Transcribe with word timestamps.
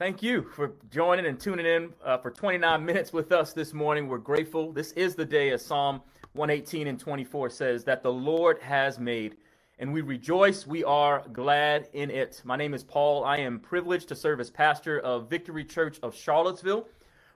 Thank 0.00 0.22
you 0.22 0.44
for 0.56 0.72
joining 0.88 1.26
and 1.26 1.38
tuning 1.38 1.66
in 1.66 1.92
uh, 2.02 2.16
for 2.16 2.30
29 2.30 2.82
minutes 2.86 3.12
with 3.12 3.32
us 3.32 3.52
this 3.52 3.74
morning. 3.74 4.08
We're 4.08 4.16
grateful. 4.16 4.72
This 4.72 4.92
is 4.92 5.14
the 5.14 5.26
day, 5.26 5.50
as 5.50 5.62
Psalm 5.62 6.00
118 6.32 6.86
and 6.86 6.98
24 6.98 7.50
says, 7.50 7.84
that 7.84 8.02
the 8.02 8.10
Lord 8.10 8.58
has 8.62 8.98
made, 8.98 9.36
and 9.78 9.92
we 9.92 10.00
rejoice. 10.00 10.66
We 10.66 10.84
are 10.84 11.22
glad 11.34 11.90
in 11.92 12.08
it. 12.08 12.40
My 12.46 12.56
name 12.56 12.72
is 12.72 12.82
Paul. 12.82 13.26
I 13.26 13.36
am 13.40 13.60
privileged 13.60 14.08
to 14.08 14.16
serve 14.16 14.40
as 14.40 14.48
pastor 14.48 15.00
of 15.00 15.28
Victory 15.28 15.66
Church 15.66 15.98
of 16.02 16.16
Charlottesville, 16.16 16.88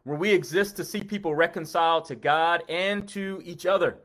where 0.04 0.16
we 0.16 0.30
exist 0.30 0.74
to 0.78 0.86
see 0.86 1.04
people 1.04 1.34
reconciled 1.34 2.06
to 2.06 2.14
God 2.14 2.62
and 2.70 3.06
to 3.10 3.42
each 3.44 3.66
other. 3.66 3.98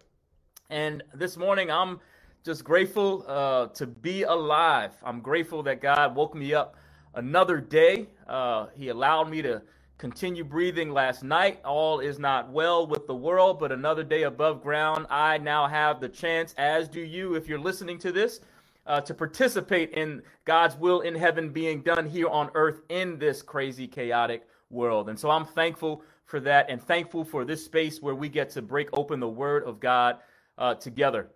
And 0.69 1.01
this 1.13 1.37
morning, 1.37 1.71
I'm 1.71 2.01
just 2.43 2.65
grateful 2.65 3.23
uh, 3.25 3.67
to 3.67 3.87
be 3.87 4.23
alive. 4.23 4.91
I'm 5.01 5.21
grateful 5.21 5.63
that 5.63 5.79
God 5.79 6.13
woke 6.13 6.35
me 6.35 6.53
up 6.53 6.75
another 7.13 7.59
day. 7.59 8.07
Uh, 8.27 8.67
he 8.75 8.89
allowed 8.89 9.29
me 9.29 9.41
to 9.41 9.61
continue 9.97 10.43
breathing 10.43 10.91
last 10.91 11.23
night. 11.23 11.59
All 11.65 11.99
is 11.99 12.19
not 12.19 12.49
well 12.51 12.87
with 12.87 13.05
the 13.05 13.15
world, 13.15 13.59
but 13.59 13.71
another 13.71 14.03
day 14.03 14.23
above 14.23 14.63
ground. 14.63 15.05
I 15.09 15.37
now 15.37 15.67
have 15.67 15.99
the 15.99 16.09
chance, 16.09 16.55
as 16.57 16.87
do 16.87 17.01
you, 17.01 17.35
if 17.35 17.47
you're 17.47 17.59
listening 17.59 17.99
to 17.99 18.11
this, 18.11 18.39
uh, 18.87 19.01
to 19.01 19.13
participate 19.13 19.91
in 19.91 20.21
God's 20.45 20.75
will 20.77 21.01
in 21.01 21.15
heaven 21.15 21.49
being 21.49 21.81
done 21.81 22.07
here 22.07 22.29
on 22.29 22.49
earth 22.55 22.81
in 22.89 23.19
this 23.19 23.41
crazy, 23.41 23.87
chaotic 23.87 24.47
world. 24.69 25.09
And 25.09 25.19
so 25.19 25.29
I'm 25.29 25.45
thankful 25.45 26.01
for 26.25 26.39
that 26.39 26.69
and 26.69 26.81
thankful 26.81 27.25
for 27.25 27.43
this 27.43 27.63
space 27.65 28.01
where 28.01 28.15
we 28.15 28.29
get 28.29 28.51
to 28.51 28.61
break 28.61 28.87
open 28.93 29.19
the 29.19 29.27
Word 29.27 29.63
of 29.63 29.79
God 29.79 30.17
uh, 30.57 30.75
together. 30.75 31.29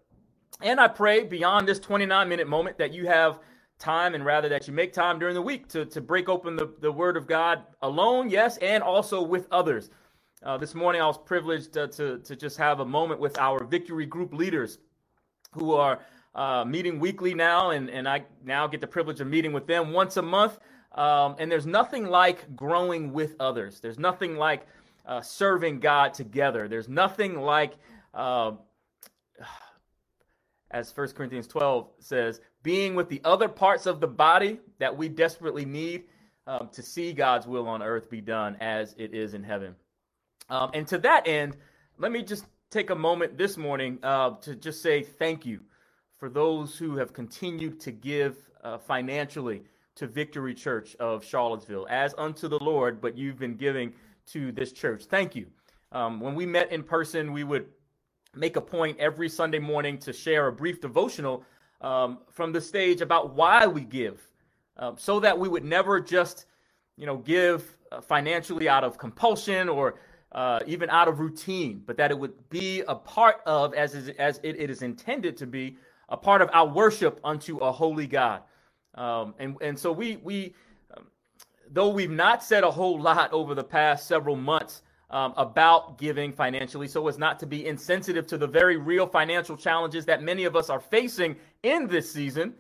And 0.62 0.80
I 0.80 0.88
pray 0.88 1.24
beyond 1.24 1.68
this 1.68 1.80
29 1.80 2.30
minute 2.30 2.48
moment 2.48 2.78
that 2.78 2.94
you 2.94 3.08
have 3.08 3.40
time 3.80 4.16
and 4.16 4.26
rather 4.26 4.50
that 4.50 4.68
you 4.68 4.74
make 4.74 4.94
time 4.94 5.20
during 5.20 5.36
the 5.36 5.42
week 5.42 5.68
to, 5.70 5.86
to 5.86 6.02
break 6.02 6.30
open 6.30 6.56
the, 6.56 6.74
the 6.80 6.92
Word 6.92 7.18
of 7.18 7.28
God 7.28 7.64
alone, 7.82 8.30
yes, 8.30 8.58
and 8.58 8.82
also 8.84 9.22
with 9.22 9.48
others. 9.52 9.90
Uh, 10.42 10.58
this 10.58 10.76
morning, 10.76 11.02
I 11.02 11.08
was 11.08 11.18
privileged 11.18 11.78
uh, 11.78 11.88
to, 11.88 12.20
to 12.20 12.36
just 12.36 12.58
have 12.58 12.80
a 12.82 12.86
moment 12.86 13.20
with 13.20 13.38
our 13.40 13.64
victory 13.64 14.06
group 14.06 14.34
leaders 14.34 14.78
who 15.54 15.74
are 15.74 16.00
uh, 16.36 16.66
meeting 16.66 17.00
weekly 17.00 17.34
now, 17.34 17.72
and, 17.72 17.90
and 17.90 18.08
I 18.08 18.24
now 18.44 18.68
get 18.68 18.82
the 18.82 18.88
privilege 18.88 19.22
of 19.22 19.28
meeting 19.28 19.54
with 19.54 19.68
them 19.68 19.92
once 19.92 20.18
a 20.18 20.22
month. 20.22 20.60
Um, 20.94 21.36
and 21.40 21.52
there's 21.52 21.66
nothing 21.66 22.06
like 22.06 22.56
growing 22.56 23.14
with 23.14 23.36
others, 23.40 23.80
there's 23.80 23.98
nothing 23.98 24.38
like 24.38 24.68
uh, 25.06 25.22
serving 25.22 25.80
God 25.80 26.14
together, 26.14 26.68
there's 26.68 26.88
nothing 26.88 27.40
like 27.40 27.74
uh, 28.14 28.52
as 30.74 30.96
1 30.96 31.10
Corinthians 31.10 31.48
12 31.48 31.88
says, 32.00 32.42
being 32.64 32.96
with 32.96 33.08
the 33.08 33.22
other 33.24 33.48
parts 33.48 33.86
of 33.86 34.02
the 34.02 34.08
body 34.08 34.60
that 34.80 34.98
we 34.98 35.08
desperately 35.08 35.66
need 35.66 36.04
um, 36.48 36.70
to 36.74 36.82
see 36.82 37.14
God's 37.14 37.48
will 37.48 37.68
on 37.68 37.82
earth 37.82 38.10
be 38.10 38.22
done 38.22 38.58
as 38.60 38.96
it 38.98 39.14
is 39.14 39.34
in 39.34 39.44
heaven. 39.44 39.76
Um, 40.50 40.72
and 40.74 40.88
to 40.88 40.98
that 41.00 41.28
end, 41.28 41.56
let 41.98 42.12
me 42.12 42.24
just 42.24 42.46
take 42.70 42.90
a 42.90 42.96
moment 42.96 43.38
this 43.38 43.56
morning 43.56 44.00
uh, 44.04 44.32
to 44.42 44.56
just 44.56 44.82
say 44.82 45.04
thank 45.04 45.46
you 45.46 45.62
for 46.18 46.28
those 46.28 46.78
who 46.78 46.98
have 46.98 47.14
continued 47.14 47.80
to 47.82 47.92
give 47.92 48.38
uh, 48.64 48.78
financially 48.78 49.62
to 49.96 50.08
Victory 50.08 50.56
Church 50.56 50.96
of 50.96 51.24
Charlottesville, 51.24 51.86
as 51.90 52.16
unto 52.18 52.48
the 52.48 52.58
Lord, 52.60 53.00
but 53.00 53.16
you've 53.16 53.38
been 53.38 53.56
giving 53.56 53.94
to 54.28 54.52
this 54.52 54.72
church. 54.72 55.04
Thank 55.06 55.36
you. 55.36 55.46
Um, 55.92 56.20
when 56.20 56.34
we 56.34 56.46
met 56.46 56.72
in 56.72 56.82
person, 56.82 57.32
we 57.32 57.44
would 57.44 57.68
make 58.36 58.56
a 58.56 58.62
point 58.62 58.98
every 59.00 59.30
Sunday 59.30 59.60
morning 59.60 59.98
to 60.00 60.14
share 60.14 60.48
a 60.48 60.52
brief 60.52 60.82
devotional 60.82 61.44
um, 61.82 62.20
from 62.32 62.52
the 62.52 62.62
stage 62.62 63.02
about 63.02 63.36
why 63.36 63.68
we 63.68 63.82
give, 63.82 64.28
uh, 64.78 64.94
so 64.98 65.20
that 65.20 65.38
we 65.38 65.48
would 65.50 65.64
never 65.64 66.00
just, 66.00 66.46
you 66.98 67.06
know, 67.06 67.18
give 67.18 67.78
uh, 67.92 68.02
financially 68.02 68.68
out 68.68 68.84
of 68.84 68.98
compulsion 68.98 69.70
or 69.70 69.96
uh, 70.32 70.60
even 70.66 70.90
out 70.90 71.08
of 71.08 71.20
routine, 71.20 71.84
but 71.86 71.96
that 71.98 72.10
it 72.10 72.18
would 72.18 72.34
be 72.50 72.82
a 72.88 72.96
part 72.96 73.42
of, 73.46 73.74
as 73.76 73.94
is, 73.94 74.10
as 74.18 74.40
it, 74.44 74.60
it 74.60 74.70
is 74.70 74.82
intended 74.82 75.38
to 75.38 75.46
be, 75.46 75.78
a 76.10 76.18
part 76.18 76.42
of 76.42 76.50
our 76.54 76.68
worship 76.68 77.20
unto 77.24 77.58
a 77.58 77.72
holy 77.72 78.08
God. 78.08 78.42
Um, 78.96 79.36
and 79.40 79.56
and 79.62 79.78
so 79.78 79.92
we 79.92 80.18
we, 80.18 80.54
um, 80.96 81.08
though 81.72 81.90
we've 81.90 82.12
not 82.12 82.44
said 82.44 82.64
a 82.64 82.72
whole 82.72 83.00
lot 83.00 83.32
over 83.34 83.56
the 83.56 83.64
past 83.64 84.08
several 84.08 84.36
months 84.36 84.84
um, 85.14 85.32
about 85.38 86.00
giving 86.00 86.34
financially 86.34 86.88
so 86.88 87.08
as 87.08 87.20
not 87.20 87.40
to 87.40 87.46
be 87.46 87.68
insensitive 87.68 88.26
to 88.28 88.38
the 88.38 88.48
very 88.48 88.78
real 88.78 89.06
financial 89.06 89.56
challenges 89.56 90.06
that 90.06 90.24
many 90.24 90.44
of 90.44 90.56
us 90.56 90.72
are 90.72 90.80
facing 90.80 91.36
in 91.62 91.88
this 91.88 92.12
season. 92.12 92.56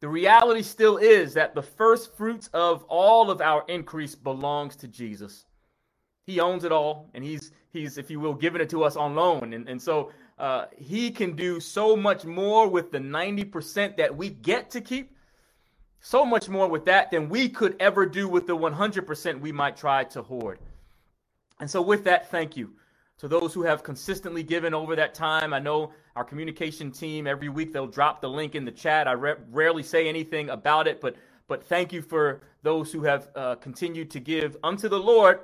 The 0.00 0.08
reality 0.08 0.62
still 0.62 0.96
is 0.96 1.34
that 1.34 1.54
the 1.54 1.62
first 1.62 2.16
fruits 2.16 2.50
of 2.52 2.82
all 2.88 3.30
of 3.30 3.40
our 3.40 3.64
increase 3.68 4.16
belongs 4.16 4.74
to 4.76 4.88
Jesus. 4.88 5.46
He 6.26 6.40
owns 6.40 6.64
it 6.64 6.72
all, 6.72 7.10
and 7.14 7.22
he's 7.22 7.52
he's, 7.70 7.96
if 7.96 8.10
you 8.10 8.18
will, 8.18 8.34
giving 8.34 8.60
it 8.60 8.68
to 8.70 8.82
us 8.82 8.96
on 8.96 9.14
loan. 9.14 9.52
And, 9.52 9.68
and 9.68 9.80
so 9.80 10.10
uh, 10.38 10.66
he 10.76 11.12
can 11.12 11.36
do 11.36 11.60
so 11.60 11.96
much 11.96 12.24
more 12.24 12.66
with 12.68 12.90
the 12.90 12.98
90% 12.98 13.96
that 13.96 14.16
we 14.16 14.30
get 14.30 14.68
to 14.70 14.80
keep, 14.80 15.16
so 16.00 16.24
much 16.24 16.48
more 16.48 16.68
with 16.68 16.84
that 16.86 17.12
than 17.12 17.28
we 17.28 17.48
could 17.48 17.76
ever 17.78 18.04
do 18.04 18.28
with 18.28 18.48
the 18.48 18.56
100% 18.56 19.40
we 19.40 19.52
might 19.52 19.76
try 19.76 20.02
to 20.04 20.22
hoard. 20.22 20.58
And 21.60 21.70
so, 21.70 21.80
with 21.82 22.04
that, 22.04 22.30
thank 22.30 22.56
you 22.56 22.72
to 23.18 23.28
those 23.28 23.54
who 23.54 23.62
have 23.62 23.82
consistently 23.82 24.42
given 24.42 24.74
over 24.74 24.96
that 24.96 25.14
time. 25.14 25.52
I 25.52 25.58
know 25.58 25.92
our 26.16 26.24
communication 26.24 26.90
team 26.90 27.26
every 27.26 27.48
week 27.48 27.72
they'll 27.72 27.86
drop 27.86 28.20
the 28.20 28.28
link 28.28 28.54
in 28.54 28.64
the 28.64 28.72
chat. 28.72 29.06
I 29.06 29.12
re- 29.12 29.36
rarely 29.50 29.82
say 29.82 30.08
anything 30.08 30.50
about 30.50 30.86
it, 30.86 31.00
but 31.00 31.16
but 31.46 31.62
thank 31.64 31.92
you 31.92 32.00
for 32.00 32.40
those 32.62 32.90
who 32.90 33.02
have 33.02 33.28
uh, 33.36 33.56
continued 33.56 34.10
to 34.12 34.20
give 34.20 34.56
unto 34.64 34.88
the 34.88 34.98
Lord. 34.98 35.40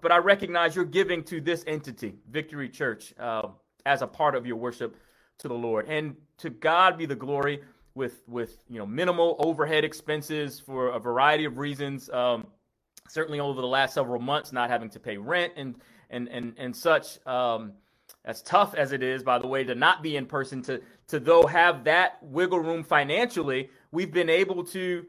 But 0.00 0.10
I 0.10 0.18
recognize 0.18 0.74
you're 0.74 0.84
giving 0.84 1.22
to 1.24 1.40
this 1.40 1.62
entity, 1.66 2.14
Victory 2.28 2.68
Church, 2.68 3.14
uh, 3.18 3.48
as 3.86 4.02
a 4.02 4.06
part 4.06 4.34
of 4.34 4.44
your 4.44 4.56
worship 4.56 4.96
to 5.38 5.48
the 5.48 5.54
Lord, 5.54 5.86
and 5.88 6.16
to 6.38 6.50
God 6.50 6.98
be 6.98 7.06
the 7.06 7.14
glory. 7.14 7.62
With 7.94 8.20
with 8.28 8.58
you 8.68 8.78
know 8.78 8.84
minimal 8.84 9.36
overhead 9.38 9.82
expenses 9.82 10.60
for 10.60 10.90
a 10.90 10.98
variety 10.98 11.46
of 11.46 11.56
reasons. 11.56 12.10
Um, 12.10 12.46
certainly 13.08 13.40
over 13.40 13.60
the 13.60 13.66
last 13.66 13.94
several 13.94 14.20
months, 14.20 14.52
not 14.52 14.70
having 14.70 14.90
to 14.90 15.00
pay 15.00 15.16
rent 15.16 15.52
and 15.56 15.76
and 16.10 16.28
and 16.28 16.54
and 16.58 16.74
such. 16.74 17.24
Um, 17.26 17.72
as 18.24 18.42
tough 18.42 18.74
as 18.74 18.92
it 18.92 19.02
is, 19.02 19.22
by 19.22 19.38
the 19.38 19.46
way, 19.46 19.62
to 19.62 19.74
not 19.74 20.02
be 20.02 20.16
in 20.16 20.26
person, 20.26 20.60
to 20.62 20.82
to 21.08 21.20
though 21.20 21.46
have 21.46 21.84
that 21.84 22.18
wiggle 22.22 22.58
room 22.58 22.82
financially, 22.82 23.70
we've 23.92 24.12
been 24.12 24.28
able 24.28 24.64
to, 24.64 25.06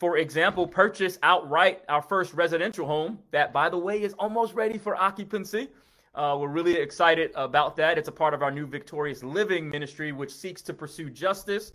for 0.00 0.16
example, 0.16 0.66
purchase 0.66 1.18
outright 1.22 1.82
our 1.88 2.02
first 2.02 2.32
residential 2.32 2.86
home. 2.86 3.18
That, 3.30 3.52
by 3.52 3.68
the 3.68 3.78
way, 3.78 4.02
is 4.02 4.14
almost 4.18 4.54
ready 4.54 4.78
for 4.78 4.96
occupancy. 4.96 5.68
Uh, 6.14 6.34
we're 6.40 6.48
really 6.48 6.74
excited 6.74 7.30
about 7.34 7.76
that. 7.76 7.98
It's 7.98 8.08
a 8.08 8.12
part 8.12 8.32
of 8.32 8.42
our 8.42 8.50
new 8.50 8.66
Victorious 8.66 9.22
Living 9.22 9.68
ministry, 9.68 10.12
which 10.12 10.32
seeks 10.32 10.62
to 10.62 10.72
pursue 10.72 11.10
justice 11.10 11.72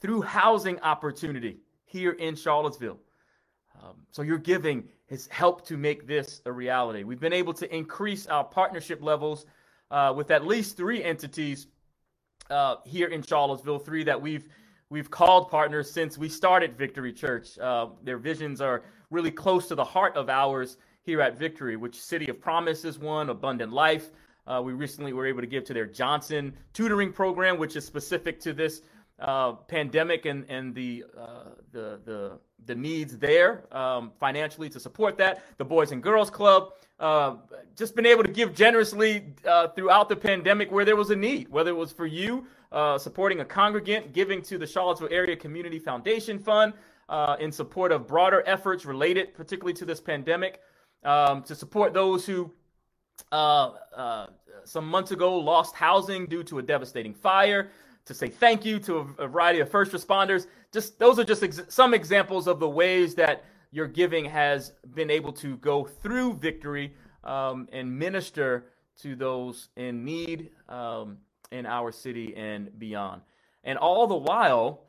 through 0.00 0.22
housing 0.22 0.80
opportunity 0.80 1.58
here 1.84 2.12
in 2.12 2.34
Charlottesville. 2.34 2.98
Um, 3.82 3.96
so 4.10 4.22
your 4.22 4.38
giving 4.38 4.84
has 5.08 5.26
helped 5.28 5.66
to 5.68 5.76
make 5.76 6.06
this 6.06 6.42
a 6.46 6.52
reality. 6.52 7.02
We've 7.04 7.20
been 7.20 7.32
able 7.32 7.54
to 7.54 7.74
increase 7.74 8.26
our 8.26 8.44
partnership 8.44 9.02
levels 9.02 9.46
uh, 9.90 10.12
with 10.16 10.30
at 10.30 10.46
least 10.46 10.76
three 10.76 11.02
entities 11.02 11.66
uh, 12.50 12.76
here 12.84 13.08
in 13.08 13.22
Charlottesville, 13.22 13.78
three 13.78 14.04
that 14.04 14.20
we've 14.20 14.48
we've 14.88 15.10
called 15.10 15.48
partners 15.50 15.90
since 15.90 16.18
we 16.18 16.28
started 16.28 16.76
Victory 16.76 17.12
Church. 17.12 17.58
Uh, 17.58 17.88
their 18.02 18.18
visions 18.18 18.60
are 18.60 18.82
really 19.10 19.30
close 19.30 19.68
to 19.68 19.74
the 19.74 19.84
heart 19.84 20.16
of 20.16 20.28
ours 20.28 20.76
here 21.02 21.20
at 21.20 21.38
Victory, 21.38 21.76
which 21.76 22.00
City 22.00 22.28
of 22.28 22.40
Promise 22.40 22.84
is 22.84 22.98
one, 22.98 23.30
Abundant 23.30 23.72
Life. 23.72 24.10
Uh, 24.46 24.60
we 24.64 24.72
recently 24.72 25.12
were 25.12 25.26
able 25.26 25.40
to 25.40 25.46
give 25.46 25.64
to 25.64 25.74
their 25.74 25.86
Johnson 25.86 26.52
tutoring 26.72 27.12
program, 27.12 27.56
which 27.56 27.76
is 27.76 27.84
specific 27.84 28.40
to 28.40 28.52
this 28.52 28.82
uh, 29.20 29.52
pandemic 29.52 30.24
and 30.24 30.44
and 30.48 30.74
the 30.74 31.04
uh, 31.16 31.50
the 31.72 32.00
the 32.04 32.38
the 32.66 32.74
needs 32.74 33.18
there 33.18 33.64
um, 33.76 34.12
financially 34.18 34.68
to 34.70 34.80
support 34.80 35.18
that. 35.18 35.42
The 35.58 35.64
Boys 35.64 35.92
and 35.92 36.02
Girls 36.02 36.30
Club 36.30 36.72
uh, 36.98 37.36
just 37.76 37.94
been 37.94 38.06
able 38.06 38.22
to 38.22 38.30
give 38.30 38.54
generously 38.54 39.24
uh, 39.46 39.68
throughout 39.68 40.08
the 40.08 40.16
pandemic 40.16 40.70
where 40.70 40.84
there 40.84 40.96
was 40.96 41.10
a 41.10 41.16
need, 41.16 41.48
whether 41.48 41.70
it 41.70 41.76
was 41.76 41.92
for 41.92 42.06
you 42.06 42.46
uh, 42.72 42.96
supporting 42.98 43.40
a 43.40 43.44
congregant, 43.44 44.12
giving 44.12 44.40
to 44.42 44.56
the 44.56 44.66
Charlottesville 44.66 45.08
Area 45.10 45.36
Community 45.36 45.78
Foundation 45.78 46.38
Fund 46.38 46.72
in 47.40 47.52
support 47.52 47.92
of 47.92 48.06
broader 48.06 48.42
efforts 48.46 48.84
related, 48.86 49.34
particularly 49.34 49.74
to 49.74 49.84
this 49.84 50.00
pandemic, 50.00 50.60
um, 51.04 51.42
to 51.42 51.54
support 51.54 51.92
those 51.92 52.24
who 52.24 52.50
some 54.64 54.86
months 54.86 55.10
ago 55.10 55.36
lost 55.36 55.74
housing 55.74 56.26
due 56.26 56.42
to 56.44 56.58
a 56.58 56.62
devastating 56.62 57.12
fire 57.12 57.70
to 58.10 58.14
say 58.14 58.28
thank 58.28 58.64
you 58.64 58.80
to 58.80 58.96
a, 59.18 59.28
variety 59.28 59.60
of 59.60 59.70
first 59.70 59.92
responders. 59.92 60.48
Just 60.72 60.98
those 60.98 61.18
are 61.18 61.24
just 61.24 61.44
ex- 61.44 61.62
some 61.68 61.94
examples 61.94 62.48
of 62.48 62.58
the 62.58 62.68
ways 62.68 63.14
that 63.14 63.44
your 63.70 63.86
giving 63.86 64.24
has 64.24 64.72
been 64.94 65.10
able 65.10 65.32
to 65.32 65.56
go 65.58 65.84
through 65.84 66.34
victory 66.34 66.92
um, 67.22 67.68
and 67.72 67.96
minister 67.96 68.66
to 69.00 69.14
those 69.14 69.68
in 69.76 70.04
need 70.04 70.50
um, 70.68 71.18
in 71.52 71.66
our 71.66 71.92
city 71.92 72.34
and 72.36 72.76
beyond. 72.80 73.22
And 73.62 73.78
all 73.78 74.08
the 74.08 74.16
while, 74.16 74.82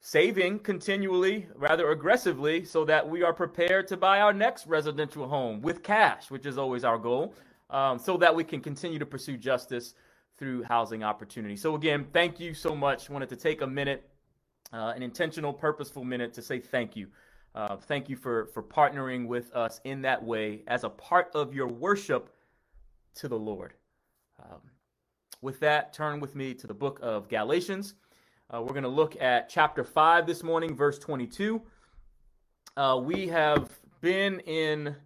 saving 0.00 0.58
continually, 0.58 1.46
rather 1.54 1.90
aggressively, 1.90 2.66
so 2.66 2.84
that 2.84 3.08
we 3.08 3.22
are 3.22 3.32
prepared 3.32 3.88
to 3.88 3.96
buy 3.96 4.20
our 4.20 4.34
next 4.34 4.66
residential 4.66 5.26
home 5.26 5.62
with 5.62 5.82
cash, 5.82 6.30
which 6.30 6.44
is 6.44 6.58
always 6.58 6.84
our 6.84 6.98
goal, 6.98 7.34
um, 7.70 7.98
so 7.98 8.18
that 8.18 8.34
we 8.34 8.44
can 8.44 8.60
continue 8.60 8.98
to 8.98 9.06
pursue 9.06 9.38
justice 9.38 9.94
through 10.42 10.64
housing 10.64 11.04
opportunity. 11.04 11.54
So, 11.54 11.76
again, 11.76 12.04
thank 12.12 12.40
you 12.40 12.52
so 12.52 12.74
much. 12.74 13.08
Wanted 13.08 13.28
to 13.28 13.36
take 13.36 13.60
a 13.60 13.66
minute, 13.66 14.10
uh, 14.72 14.92
an 14.96 15.00
intentional, 15.00 15.52
purposeful 15.52 16.02
minute 16.02 16.34
to 16.34 16.42
say 16.42 16.58
thank 16.58 16.96
you. 16.96 17.06
Uh, 17.54 17.76
thank 17.76 18.08
you 18.08 18.16
for, 18.16 18.46
for 18.46 18.60
partnering 18.60 19.28
with 19.28 19.54
us 19.54 19.80
in 19.84 20.02
that 20.02 20.20
way 20.20 20.64
as 20.66 20.82
a 20.82 20.88
part 20.88 21.30
of 21.36 21.54
your 21.54 21.68
worship 21.68 22.28
to 23.14 23.28
the 23.28 23.38
Lord. 23.38 23.74
Um, 24.42 24.58
with 25.42 25.60
that, 25.60 25.92
turn 25.92 26.18
with 26.18 26.34
me 26.34 26.54
to 26.54 26.66
the 26.66 26.74
book 26.74 26.98
of 27.00 27.28
Galatians. 27.28 27.94
Uh, 28.50 28.62
we're 28.62 28.70
going 28.70 28.82
to 28.82 28.88
look 28.88 29.14
at 29.22 29.48
chapter 29.48 29.84
5 29.84 30.26
this 30.26 30.42
morning, 30.42 30.74
verse 30.74 30.98
22. 30.98 31.62
Uh, 32.76 33.00
we 33.00 33.28
have 33.28 33.70
been 34.00 34.40
in, 34.40 34.96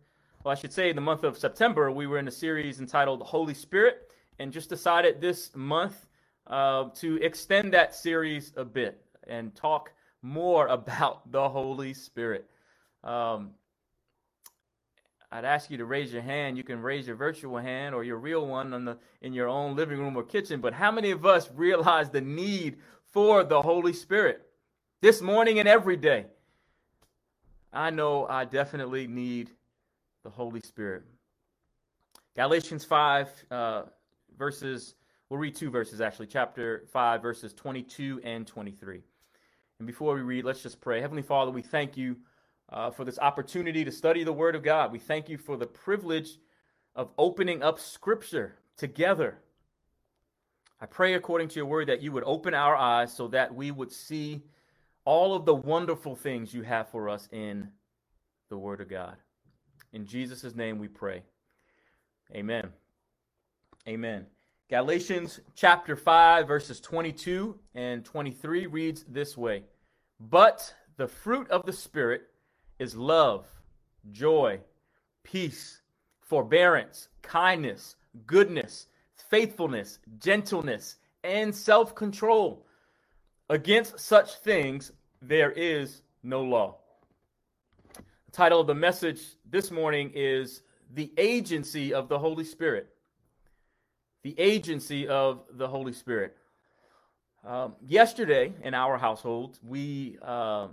well, 0.43 0.53
I 0.53 0.55
should 0.55 0.73
say, 0.73 0.89
in 0.89 0.97
the 0.97 1.03
month 1.03 1.25
of 1.25 1.37
September, 1.37 1.91
we 1.91 2.07
were 2.07 2.17
in 2.17 2.27
a 2.27 2.33
series 2.33 2.81
entitled 2.81 3.21
Holy 3.21 3.53
Spirit, 3.53 4.06
and 4.39 4.53
just 4.53 4.69
decided 4.69 5.21
this 5.21 5.55
month 5.55 6.07
uh, 6.47 6.91
to 6.97 7.17
extend 7.23 7.73
that 7.75 7.95
series 7.95 8.53
a 8.57 8.65
bit 8.65 9.01
and 9.27 9.55
talk 9.55 9.93
more 10.23 10.67
about 10.69 11.31
the 11.31 11.49
Holy 11.49 11.95
Spirit. 11.95 12.49
Um, 13.03 13.51
I'd 15.33 15.45
ask 15.45 15.71
you 15.71 15.77
to 15.79 15.85
raise 15.85 16.13
your 16.13 16.23
hand. 16.23 16.57
You 16.57 16.63
can 16.65 16.81
raise 16.81 17.07
your 17.07 17.17
virtual 17.17 17.59
hand 17.59 17.95
or 17.95 18.05
your 18.05 18.17
real 18.17 18.47
one 18.47 18.73
on 18.73 18.85
the 18.85 18.97
in 19.21 19.33
your 19.33 19.49
own 19.49 19.75
living 19.75 19.99
room 19.99 20.17
or 20.17 20.23
kitchen. 20.23 20.61
But 20.61 20.73
how 20.73 20.93
many 20.93 21.11
of 21.11 21.27
us 21.27 21.51
realize 21.55 22.11
the 22.11 22.21
need 22.21 22.79
for 23.13 23.45
the 23.45 23.63
Holy 23.63 23.93
Spirit 23.93 24.47
this 25.01 25.23
morning 25.23 25.59
and 25.59 25.69
every 25.69 25.97
day. 25.97 26.27
I 27.73 27.91
know 27.91 28.27
I 28.27 28.45
definitely 28.45 29.07
need 29.07 29.51
the 30.23 30.31
Holy 30.31 30.61
Spirit. 30.61 31.03
Galatians 32.35 32.85
5, 32.85 33.45
uh, 33.51 33.83
verses, 34.39 34.95
we'll 35.29 35.41
read 35.41 35.55
two 35.55 35.71
verses 35.71 36.01
actually, 36.01 36.27
chapter 36.27 36.85
5, 36.93 37.23
verses 37.23 37.53
22 37.55 38.21
and 38.25 38.47
23. 38.47 39.03
And 39.79 39.87
before 39.87 40.15
we 40.15 40.23
read, 40.23 40.45
let's 40.45 40.63
just 40.63 40.81
pray. 40.81 41.01
Heavenly 41.01 41.23
Father, 41.23 41.51
we 41.51 41.63
thank 41.63 41.97
you 41.97 42.17
uh, 42.71 42.91
for 42.91 43.05
this 43.05 43.19
opportunity 43.19 43.85
to 43.85 43.93
study 43.93 44.25
the 44.25 44.33
Word 44.33 44.55
of 44.57 44.63
God. 44.63 44.93
We 44.93 44.99
thank 44.99 45.29
you 45.29 45.39
for 45.39 45.57
the 45.57 45.67
privilege 45.67 46.39
of 46.95 47.11
opening 47.19 47.63
up 47.63 47.79
Scripture 47.79 48.57
together 48.77 49.39
I 50.81 50.87
pray 50.87 51.15
according 51.15 51.49
to 51.49 51.57
your 51.57 51.67
word 51.67 51.89
that 51.89 52.03
you 52.03 52.13
would 52.13 52.25
open 52.25 52.53
our 52.53 52.77
eyes 52.77 53.13
so 53.13 53.29
that 53.29 53.55
we 53.55 53.71
would 53.71 53.91
see 53.91 54.43
all 55.05 55.35
of 55.35 55.47
the 55.47 55.55
wonderful 55.55 56.15
things 56.15 56.53
you 56.53 56.63
have 56.63 56.91
for 56.91 57.09
us 57.09 57.29
in 57.33 57.69
the 58.51 58.59
word 58.59 58.81
of 58.81 58.89
God. 58.89 59.17
In 59.93 60.05
Jesus' 60.05 60.55
name 60.55 60.79
we 60.79 60.89
pray. 60.89 61.23
Amen. 62.35 62.69
Amen. 63.89 64.27
Galatians 64.69 65.41
chapter 65.55 65.95
5, 65.95 66.49
verses 66.49 66.81
22 66.81 67.59
and 67.75 68.05
23 68.05 68.67
reads 68.67 69.05
this 69.05 69.37
way 69.37 69.65
But 70.19 70.75
the 70.97 71.07
fruit 71.07 71.49
of 71.51 71.65
the 71.65 71.73
Spirit 71.73 72.23
is 72.79 72.97
love, 72.97 73.47
joy, 74.11 74.61
peace, 75.23 75.81
forbearance, 76.21 77.09
kindness, 77.23 77.97
goodness 78.27 78.89
faithfulness, 79.31 79.99
gentleness, 80.19 80.97
and 81.25 81.55
self 81.55 81.95
control. 81.95 82.67
Against 83.49 83.99
such 83.99 84.35
things, 84.37 84.93
there 85.23 85.53
is 85.53 86.03
no 86.23 86.43
law. 86.43 86.77
The 87.95 88.33
title 88.33 88.61
of 88.61 88.67
the 88.67 88.75
message 88.75 89.23
this 89.49 89.71
morning 89.71 90.11
is 90.15 90.63
The 90.95 91.13
Agency 91.17 91.95
of 91.95 92.09
the 92.09 92.19
Holy 92.19 92.45
Spirit. 92.45 92.89
The 94.27 94.35
Agency 94.39 95.07
of 95.07 95.45
the 95.53 95.69
Holy 95.69 95.93
Spirit. 95.93 96.37
Um, 97.47 97.77
yesterday 97.87 98.53
in 98.65 98.75
our 98.75 98.99
household, 98.99 99.61
we 99.63 100.19
uh, 100.21 100.67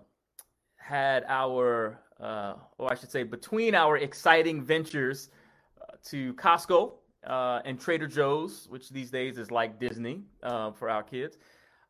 had 0.75 1.23
our, 1.27 2.00
uh, 2.19 2.55
or 2.79 2.91
I 2.91 2.95
should 2.95 3.11
say, 3.11 3.21
between 3.21 3.75
our 3.75 3.97
exciting 3.97 4.63
ventures 4.63 5.29
uh, 5.79 5.97
to 6.05 6.33
Costco 6.33 6.94
uh, 7.27 7.59
and 7.63 7.79
Trader 7.79 8.07
Joe's, 8.07 8.65
which 8.71 8.89
these 8.89 9.11
days 9.11 9.38
is 9.38 9.51
like 9.51 9.79
Disney 9.79 10.23
uh, 10.41 10.71
for 10.71 10.89
our 10.89 11.03
kids. 11.03 11.38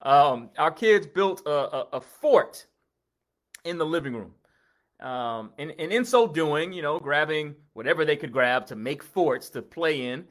Um, 0.02 0.50
our 0.58 0.72
kids 0.72 1.08
built 1.08 1.44
a, 1.46 1.78
a, 1.78 1.88
a, 1.94 2.02
fort 2.02 2.66
in 3.64 3.78
the 3.78 3.86
living 3.86 4.14
room. 4.18 4.34
Um, 5.00 5.52
and, 5.58 5.74
and 5.80 5.94
in 5.94 6.04
so 6.04 6.28
doing, 6.28 6.74
you 6.74 6.82
know, 6.82 7.00
grabbing 7.00 7.56
whatever 7.72 8.04
they 8.04 8.18
could 8.18 8.34
grab 8.34 8.66
to 8.66 8.76
make 8.76 9.02
forts 9.02 9.50
to 9.52 9.62
play 9.62 10.08
in, 10.08 10.26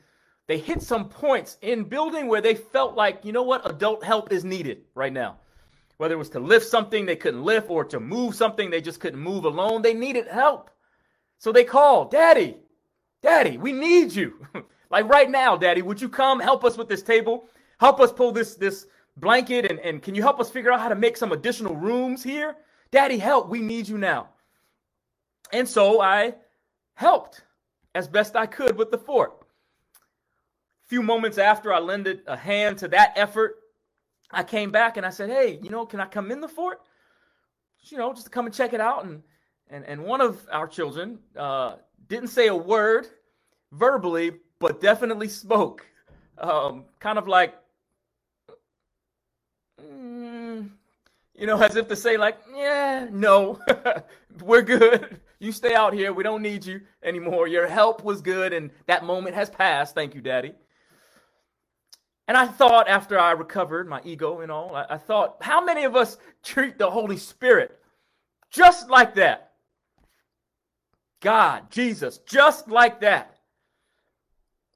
they 0.53 0.59
hit 0.59 0.83
some 0.83 1.09
points 1.09 1.57
in 1.63 1.85
building 1.85 2.29
where 2.29 2.43
they 2.43 2.55
felt 2.55 2.95
like, 2.95 3.25
you 3.25 3.33
know 3.33 3.43
what, 3.43 3.67
adult 3.67 4.05
help 4.05 4.31
is 4.31 4.45
needed 4.45 4.83
right 4.95 5.15
now. 5.15 5.39
Whether 5.97 6.13
it 6.13 6.19
was 6.19 6.29
to 6.29 6.41
lift 6.41 6.67
something 6.67 7.07
they 7.07 7.17
couldn't 7.17 7.43
lift 7.43 7.71
or 7.71 7.87
to 7.87 7.99
move 7.99 8.35
something 8.35 8.69
they 8.69 8.83
just 8.83 9.01
couldn't 9.01 9.19
move 9.19 9.47
alone, 9.47 9.81
they 9.81 9.95
needed 9.95 10.29
help. 10.29 10.71
So 11.39 11.53
they 11.53 11.65
called, 11.65 12.11
Daddy, 12.11 12.59
Daddy, 13.23 13.57
we 13.57 13.73
need 13.73 14.13
you. 14.13 14.47
Like 14.91 15.09
right 15.09 15.31
now, 15.31 15.57
Daddy, 15.57 15.81
would 15.81 16.03
you 16.03 16.11
come 16.11 16.39
help 16.39 16.67
us 16.67 16.77
with 16.77 16.87
this 16.87 17.03
table? 17.03 17.49
Help 17.81 17.99
us 17.99 18.13
pull 18.13 18.31
this 18.31 18.57
this 18.57 18.87
blanket 19.17 19.71
and, 19.71 19.81
and 19.81 20.03
can 20.03 20.15
you 20.15 20.21
help 20.21 20.39
us 20.39 20.51
figure 20.51 20.71
out 20.71 20.81
how 20.81 20.91
to 20.91 20.95
make 20.95 21.17
some 21.17 21.33
additional 21.33 21.75
rooms 21.75 22.23
here? 22.23 22.57
Daddy, 22.91 23.17
help. 23.17 23.49
We 23.49 23.61
need 23.61 23.89
you 23.89 23.97
now. 23.97 24.29
And 25.51 25.67
so 25.67 26.03
I 26.03 26.35
helped 26.93 27.41
as 27.95 28.07
best 28.07 28.37
I 28.37 28.45
could 28.45 28.77
with 28.77 28.91
the 28.91 28.99
fort. 28.99 29.42
Few 30.87 31.03
moments 31.03 31.39
after 31.39 31.73
I 31.73 31.79
lended 31.79 32.23
a 32.27 32.37
hand 32.37 32.79
to 32.79 32.89
that 32.89 33.13
effort, 33.17 33.57
I 34.31 34.43
came 34.43 34.71
back 34.71 34.97
and 34.97 35.07
I 35.07 35.11
said, 35.11 35.31
Hey, 35.31 35.59
you 35.63 35.71
know, 35.71 35.87
can 35.87 36.01
I 36.01 36.07
come 36.07 36.31
in 36.31 36.41
the 36.41 36.49
fort? 36.49 36.81
You 37.85 37.99
know, 37.99 38.13
just 38.13 38.27
to 38.27 38.31
come 38.31 38.47
and 38.47 38.55
check 38.55 38.73
it 38.73 38.81
out. 38.81 39.05
And 39.05 39.23
and 39.69 39.85
and 39.85 40.05
one 40.05 40.21
of 40.21 40.47
our 40.53 40.69
children 40.69 41.19
uh, 41.37 41.77
didn't 42.09 42.29
say 42.29 42.49
a 42.49 42.57
word 42.57 43.07
verbally, 43.73 44.33
but 44.59 44.81
definitely 44.81 45.29
spoke. 45.29 45.87
Um, 46.39 46.85
kind 47.01 47.19
of 47.19 47.27
like, 47.29 47.55
mm, 49.83 50.71
you 51.35 51.47
know, 51.47 51.61
as 51.63 51.77
if 51.77 51.89
to 51.89 51.97
say, 51.97 52.17
like, 52.17 52.39
yeah, 52.55 53.09
no, 53.11 53.61
we're 54.43 54.63
good. 54.63 55.21
You 55.39 55.51
stay 55.53 55.75
out 55.75 55.93
here. 55.93 56.13
We 56.13 56.23
don't 56.23 56.43
need 56.43 56.65
you 56.65 56.83
anymore. 57.03 57.49
Your 57.49 57.67
help 57.67 58.05
was 58.05 58.21
good, 58.21 58.53
and 58.53 58.71
that 58.87 59.05
moment 59.05 59.35
has 59.35 59.51
passed. 59.51 59.95
Thank 59.95 60.15
you, 60.15 60.21
Daddy. 60.21 60.53
And 62.29 62.37
I 62.37 62.47
thought, 62.47 62.89
after 62.89 63.19
I 63.19 63.33
recovered 63.33 63.89
my 63.89 64.01
ego 64.05 64.41
and 64.41 64.53
all, 64.53 64.75
I, 64.75 64.87
I 64.91 64.99
thought, 64.99 65.37
how 65.41 65.65
many 65.65 65.85
of 65.85 65.97
us 65.97 66.19
treat 66.43 66.79
the 66.79 66.91
Holy 66.91 67.17
Spirit 67.17 67.79
just 68.51 68.89
like 68.89 69.15
that? 69.17 69.53
God, 71.21 71.71
Jesus, 71.71 72.19
just 72.27 72.69
like 72.69 73.01
that. 73.01 73.39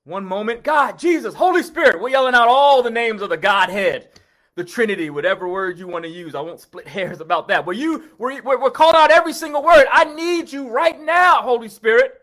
One 0.04 0.24
moment, 0.24 0.62
God, 0.62 0.98
Jesus, 0.98 1.34
Holy 1.34 1.64
Spirit. 1.64 2.00
We're 2.00 2.10
yelling 2.10 2.34
out 2.34 2.46
all 2.46 2.82
the 2.82 2.90
names 2.90 3.22
of 3.22 3.28
the 3.28 3.36
Godhead, 3.36 4.08
the 4.54 4.62
Trinity, 4.62 5.10
whatever 5.10 5.48
word 5.48 5.78
you 5.78 5.88
want 5.88 6.04
to 6.04 6.10
use. 6.10 6.36
I 6.36 6.40
won't 6.40 6.60
split 6.60 6.86
hairs 6.96 7.20
about 7.20 7.48
that. 7.48 7.66
You, 7.74 8.04
we're, 8.16 8.40
we're 8.42 8.70
calling 8.70 8.96
out 8.96 9.10
every 9.10 9.32
single 9.32 9.64
word. 9.64 9.86
I 9.90 10.04
need 10.04 10.52
you 10.52 10.68
right 10.68 11.00
now, 11.00 11.42
Holy 11.42 11.68
Spirit. 11.68 12.20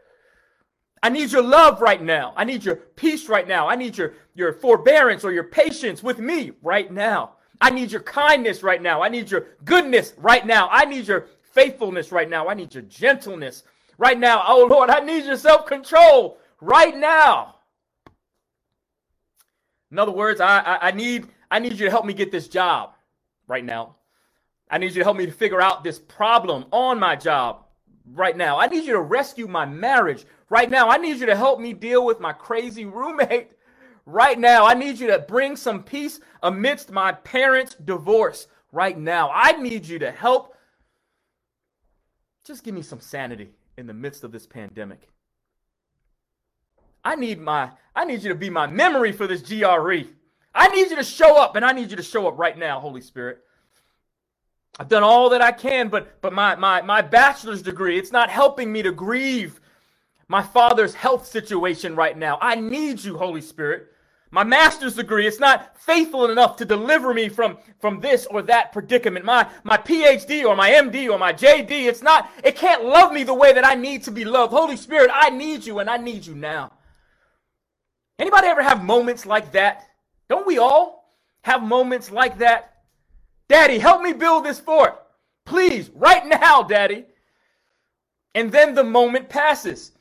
I 1.03 1.09
need 1.09 1.33
your 1.33 1.43
love 1.43 1.81
right 1.81 2.01
now. 2.01 2.33
I 2.37 2.45
need 2.45 2.63
your 2.63 2.77
peace 2.77 3.27
right 3.27 3.45
now. 3.45 3.67
I 3.67 3.75
need 3.75 3.97
your, 3.97 4.13
your 4.35 4.53
forbearance 4.53 5.25
or 5.25 5.33
your 5.33 5.43
patience 5.43 6.01
with 6.01 6.17
me 6.17 6.53
right 6.61 6.89
now. 6.89 7.33
I 7.59 7.71
need 7.71 7.91
your 7.91 8.01
kindness 8.01 8.63
right 8.63 8.81
now. 8.81 9.03
I 9.03 9.09
need 9.09 9.29
your 9.29 9.47
goodness 9.65 10.13
right 10.17 10.45
now. 10.45 10.69
I 10.71 10.85
need 10.85 11.05
your 11.05 11.27
faithfulness 11.41 12.13
right 12.13 12.29
now. 12.29 12.47
I 12.47 12.53
need 12.53 12.73
your 12.73 12.83
gentleness 12.83 13.63
right 13.97 14.17
now. 14.17 14.43
Oh 14.47 14.65
Lord, 14.65 14.89
I 14.89 15.01
need 15.01 15.25
your 15.25 15.35
self 15.35 15.65
control 15.65 16.37
right 16.61 16.95
now. 16.95 17.55
In 19.91 19.99
other 19.99 20.13
words, 20.13 20.39
I, 20.39 20.59
I, 20.59 20.87
I 20.87 20.91
need 20.91 21.27
I 21.51 21.59
need 21.59 21.73
you 21.73 21.85
to 21.85 21.91
help 21.91 22.05
me 22.05 22.13
get 22.13 22.31
this 22.31 22.47
job 22.47 22.95
right 23.47 23.63
now. 23.63 23.97
I 24.71 24.77
need 24.77 24.87
you 24.87 24.99
to 24.99 25.03
help 25.03 25.17
me 25.17 25.25
to 25.25 25.33
figure 25.33 25.61
out 25.61 25.83
this 25.83 25.99
problem 25.99 26.65
on 26.71 26.97
my 26.97 27.17
job 27.17 27.65
right 28.11 28.35
now. 28.35 28.59
I 28.59 28.67
need 28.67 28.85
you 28.85 28.93
to 28.93 29.01
rescue 29.01 29.47
my 29.47 29.65
marriage 29.65 30.25
right 30.49 30.69
now. 30.69 30.89
I 30.89 30.97
need 30.97 31.19
you 31.19 31.25
to 31.27 31.35
help 31.35 31.59
me 31.59 31.73
deal 31.73 32.05
with 32.05 32.19
my 32.19 32.33
crazy 32.33 32.85
roommate 32.85 33.51
right 34.05 34.37
now. 34.37 34.65
I 34.65 34.73
need 34.73 34.99
you 34.99 35.07
to 35.07 35.19
bring 35.19 35.55
some 35.55 35.83
peace 35.83 36.19
amidst 36.41 36.91
my 36.91 37.11
parents' 37.11 37.75
divorce 37.75 38.47
right 38.71 38.97
now. 38.97 39.31
I 39.33 39.53
need 39.53 39.85
you 39.85 39.99
to 39.99 40.11
help. 40.11 40.55
Just 42.45 42.63
give 42.63 42.75
me 42.75 42.81
some 42.81 42.99
sanity 42.99 43.51
in 43.77 43.87
the 43.87 43.93
midst 43.93 44.23
of 44.23 44.31
this 44.31 44.45
pandemic. 44.45 45.07
I 47.05 47.15
need 47.15 47.39
my 47.39 47.71
I 47.95 48.05
need 48.05 48.23
you 48.23 48.29
to 48.29 48.35
be 48.35 48.49
my 48.49 48.67
memory 48.67 49.11
for 49.11 49.27
this 49.27 49.41
GRE. 49.41 50.09
I 50.55 50.67
need 50.69 50.89
you 50.89 50.95
to 50.95 51.03
show 51.03 51.41
up 51.41 51.55
and 51.55 51.65
I 51.65 51.71
need 51.71 51.91
you 51.91 51.97
to 51.97 52.03
show 52.03 52.27
up 52.27 52.37
right 52.37 52.57
now, 52.57 52.79
Holy 52.79 53.01
Spirit. 53.01 53.39
I've 54.79 54.89
done 54.89 55.03
all 55.03 55.29
that 55.29 55.41
I 55.41 55.51
can, 55.51 55.89
but 55.89 56.21
but 56.21 56.33
my 56.33 56.55
my 56.55 56.81
my 56.81 57.01
bachelor's 57.01 57.61
degree, 57.61 57.97
it's 57.97 58.11
not 58.11 58.29
helping 58.29 58.71
me 58.71 58.81
to 58.81 58.91
grieve 58.91 59.59
my 60.27 60.41
father's 60.41 60.95
health 60.95 61.27
situation 61.27 61.95
right 61.95 62.17
now. 62.17 62.37
I 62.41 62.55
need 62.55 63.03
you, 63.03 63.17
Holy 63.17 63.41
Spirit. 63.41 63.89
My 64.33 64.43
master's 64.43 64.95
degree, 64.95 65.27
it's 65.27 65.39
not 65.39 65.77
faithful 65.79 66.31
enough 66.31 66.55
to 66.57 66.65
deliver 66.65 67.13
me 67.13 67.29
from, 67.29 67.55
from 67.79 67.99
this 67.99 68.25
or 68.25 68.41
that 68.41 68.71
predicament. 68.71 69.23
My, 69.23 69.47
my 69.63 69.77
PhD 69.77 70.43
or 70.43 70.55
my 70.55 70.71
MD 70.71 71.07
or 71.07 71.19
my 71.19 71.33
JD, 71.33 71.69
it's 71.69 72.01
not, 72.01 72.31
it 72.43 72.55
can't 72.55 72.83
love 72.83 73.13
me 73.13 73.23
the 73.23 73.33
way 73.35 73.53
that 73.53 73.63
I 73.63 73.75
need 73.75 74.01
to 74.05 74.11
be 74.11 74.25
loved. 74.25 74.51
Holy 74.51 74.75
Spirit, 74.75 75.11
I 75.13 75.29
need 75.29 75.63
you 75.67 75.77
and 75.77 75.87
I 75.87 75.97
need 75.97 76.25
you 76.25 76.33
now. 76.33 76.71
Anybody 78.17 78.47
ever 78.47 78.63
have 78.63 78.83
moments 78.83 79.27
like 79.27 79.51
that? 79.51 79.87
Don't 80.29 80.47
we 80.47 80.57
all 80.57 81.13
have 81.43 81.61
moments 81.61 82.09
like 82.09 82.39
that? 82.39 82.72
Daddy, 83.47 83.77
help 83.77 84.01
me 84.01 84.13
build 84.13 84.45
this 84.45 84.59
fort. 84.59 85.01
Please, 85.45 85.89
right 85.93 86.25
now, 86.25 86.63
Daddy. 86.63 87.05
And 88.35 88.51
then 88.51 88.73
the 88.73 88.83
moment 88.83 89.29
passes. 89.29 89.91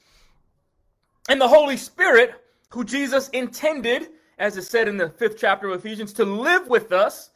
And 1.28 1.40
the 1.40 1.49
Holy 1.49 1.76
Spirit, 1.76 2.34
who 2.70 2.84
Jesus 2.84 3.28
intended, 3.30 4.08
as 4.38 4.56
is 4.56 4.68
said 4.68 4.88
in 4.88 4.96
the 4.96 5.11
fifth 5.11 5.37
chapter 5.38 5.68
of 5.68 5.78
Ephesians, 5.78 6.12
to 6.14 6.25
live 6.25 6.68
with 6.68 6.92
us, 6.92 7.30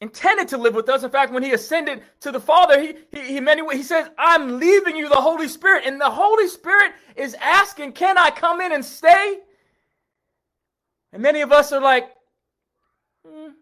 intended 0.00 0.48
to 0.48 0.58
live 0.58 0.74
with 0.74 0.88
us. 0.88 1.02
In 1.02 1.10
fact, 1.10 1.32
when 1.32 1.42
he 1.42 1.52
ascended 1.52 2.02
to 2.20 2.32
the 2.32 2.40
Father, 2.40 2.80
he, 2.80 2.94
he, 3.12 3.34
he, 3.34 3.40
many, 3.40 3.62
he 3.74 3.82
says, 3.82 4.08
I'm 4.18 4.58
leaving 4.58 4.96
you 4.96 5.08
the 5.08 5.16
Holy 5.16 5.48
Spirit. 5.48 5.84
And 5.86 6.00
the 6.00 6.10
Holy 6.10 6.48
Spirit 6.48 6.92
is 7.16 7.34
asking, 7.34 7.92
Can 7.92 8.18
I 8.18 8.30
come 8.30 8.60
in 8.60 8.72
and 8.72 8.84
stay? 8.84 9.40
And 11.12 11.22
many 11.22 11.40
of 11.40 11.52
us 11.52 11.72
are 11.72 11.80
like, 11.80 12.10
mm, 13.26 13.52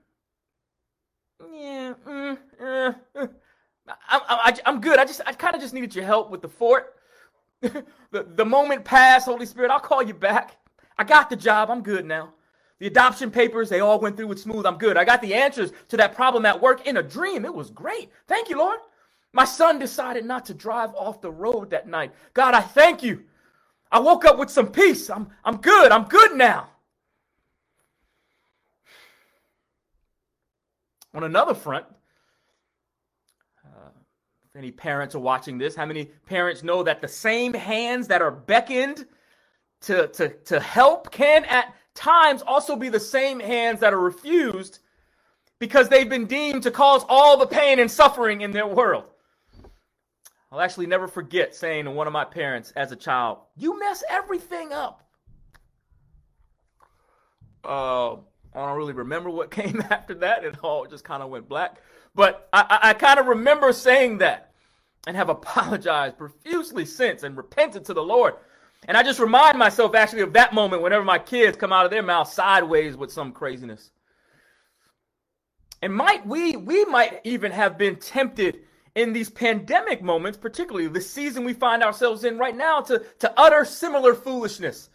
Yeah, 1.52 1.94
mm, 2.06 2.38
uh, 2.60 2.92
uh. 3.14 3.26
I, 4.08 4.58
I'm 4.66 4.80
good. 4.80 4.98
I 4.98 5.04
just, 5.04 5.20
I 5.26 5.32
kind 5.32 5.54
of 5.54 5.60
just 5.60 5.74
needed 5.74 5.94
your 5.94 6.04
help 6.04 6.30
with 6.30 6.42
the 6.42 6.48
fort. 6.48 6.94
the, 7.60 7.84
the 8.12 8.44
moment 8.44 8.84
passed, 8.84 9.26
Holy 9.26 9.46
Spirit, 9.46 9.70
I'll 9.70 9.80
call 9.80 10.02
you 10.02 10.14
back. 10.14 10.56
I 10.98 11.04
got 11.04 11.30
the 11.30 11.36
job. 11.36 11.70
I'm 11.70 11.82
good 11.82 12.04
now. 12.04 12.32
The 12.78 12.86
adoption 12.88 13.30
papers, 13.30 13.68
they 13.68 13.80
all 13.80 13.98
went 13.98 14.16
through 14.16 14.26
with 14.26 14.40
smooth. 14.40 14.66
I'm 14.66 14.76
good. 14.76 14.96
I 14.96 15.04
got 15.04 15.22
the 15.22 15.34
answers 15.34 15.72
to 15.88 15.96
that 15.96 16.14
problem 16.14 16.44
at 16.44 16.60
work 16.60 16.86
in 16.86 16.98
a 16.98 17.02
dream. 17.02 17.44
It 17.44 17.54
was 17.54 17.70
great. 17.70 18.10
Thank 18.26 18.50
you, 18.50 18.58
Lord. 18.58 18.80
My 19.32 19.44
son 19.44 19.78
decided 19.78 20.24
not 20.24 20.44
to 20.46 20.54
drive 20.54 20.94
off 20.94 21.20
the 21.20 21.30
road 21.30 21.70
that 21.70 21.88
night. 21.88 22.12
God, 22.34 22.54
I 22.54 22.60
thank 22.60 23.02
you. 23.02 23.22
I 23.90 24.00
woke 24.00 24.24
up 24.24 24.38
with 24.38 24.50
some 24.50 24.66
peace. 24.68 25.08
I'm, 25.08 25.28
I'm 25.44 25.58
good. 25.58 25.92
I'm 25.92 26.04
good 26.04 26.36
now. 26.36 26.68
On 31.16 31.24
another 31.24 31.54
front, 31.54 31.86
if 33.64 34.54
any 34.54 34.70
parents 34.70 35.14
are 35.14 35.20
watching 35.20 35.56
this, 35.56 35.74
how 35.74 35.86
many 35.86 36.04
parents 36.26 36.62
know 36.62 36.82
that 36.82 37.00
the 37.00 37.08
same 37.08 37.54
hands 37.54 38.06
that 38.08 38.20
are 38.20 38.30
beckoned 38.30 39.06
to, 39.82 40.08
to, 40.08 40.28
to 40.28 40.60
help 40.60 41.10
can 41.10 41.46
at 41.46 41.74
times 41.94 42.42
also 42.42 42.76
be 42.76 42.90
the 42.90 43.00
same 43.00 43.40
hands 43.40 43.80
that 43.80 43.94
are 43.94 44.00
refused 44.00 44.80
because 45.58 45.88
they've 45.88 46.08
been 46.08 46.26
deemed 46.26 46.62
to 46.62 46.70
cause 46.70 47.02
all 47.08 47.38
the 47.38 47.46
pain 47.46 47.78
and 47.78 47.90
suffering 47.90 48.42
in 48.42 48.50
their 48.50 48.66
world. 48.66 49.04
I'll 50.52 50.60
actually 50.60 50.86
never 50.86 51.08
forget 51.08 51.54
saying 51.54 51.86
to 51.86 51.90
one 51.90 52.06
of 52.06 52.12
my 52.12 52.24
parents 52.24 52.72
as 52.76 52.92
a 52.92 52.96
child, 52.96 53.38
You 53.56 53.78
mess 53.78 54.04
everything 54.08 54.72
up. 54.72 55.02
Uh, 57.64 58.16
I 58.56 58.66
don't 58.66 58.76
really 58.76 58.92
remember 58.92 59.30
what 59.30 59.50
came 59.52 59.82
after 59.90 60.14
that. 60.14 60.44
It 60.44 60.56
all 60.62 60.86
just 60.86 61.04
kind 61.04 61.22
of 61.22 61.30
went 61.30 61.48
black. 61.48 61.76
But 62.14 62.48
I, 62.52 62.78
I, 62.82 62.90
I 62.90 62.94
kind 62.94 63.20
of 63.20 63.26
remember 63.26 63.72
saying 63.72 64.18
that 64.18 64.52
and 65.06 65.16
have 65.16 65.28
apologized 65.28 66.18
profusely 66.18 66.84
since 66.84 67.22
and 67.22 67.36
repented 67.36 67.84
to 67.84 67.94
the 67.94 68.02
Lord. 68.02 68.34
And 68.88 68.96
I 68.96 69.02
just 69.02 69.20
remind 69.20 69.58
myself 69.58 69.94
actually 69.94 70.22
of 70.22 70.32
that 70.32 70.54
moment 70.54 70.82
whenever 70.82 71.04
my 71.04 71.18
kids 71.18 71.56
come 71.56 71.72
out 71.72 71.84
of 71.84 71.90
their 71.90 72.02
mouth 72.02 72.32
sideways 72.32 72.96
with 72.96 73.12
some 73.12 73.32
craziness. 73.32 73.90
And 75.82 75.94
might 75.94 76.26
we 76.26 76.56
we 76.56 76.84
might 76.86 77.20
even 77.24 77.52
have 77.52 77.76
been 77.76 77.96
tempted 77.96 78.60
in 78.96 79.12
these 79.12 79.28
pandemic 79.28 80.02
moments, 80.02 80.38
particularly 80.38 80.88
the 80.88 81.00
season 81.00 81.44
we 81.44 81.52
find 81.52 81.82
ourselves 81.82 82.24
in 82.24 82.38
right 82.38 82.56
now, 82.56 82.80
to, 82.80 83.04
to 83.18 83.32
utter 83.36 83.64
similar 83.64 84.14
foolishness. 84.14 84.88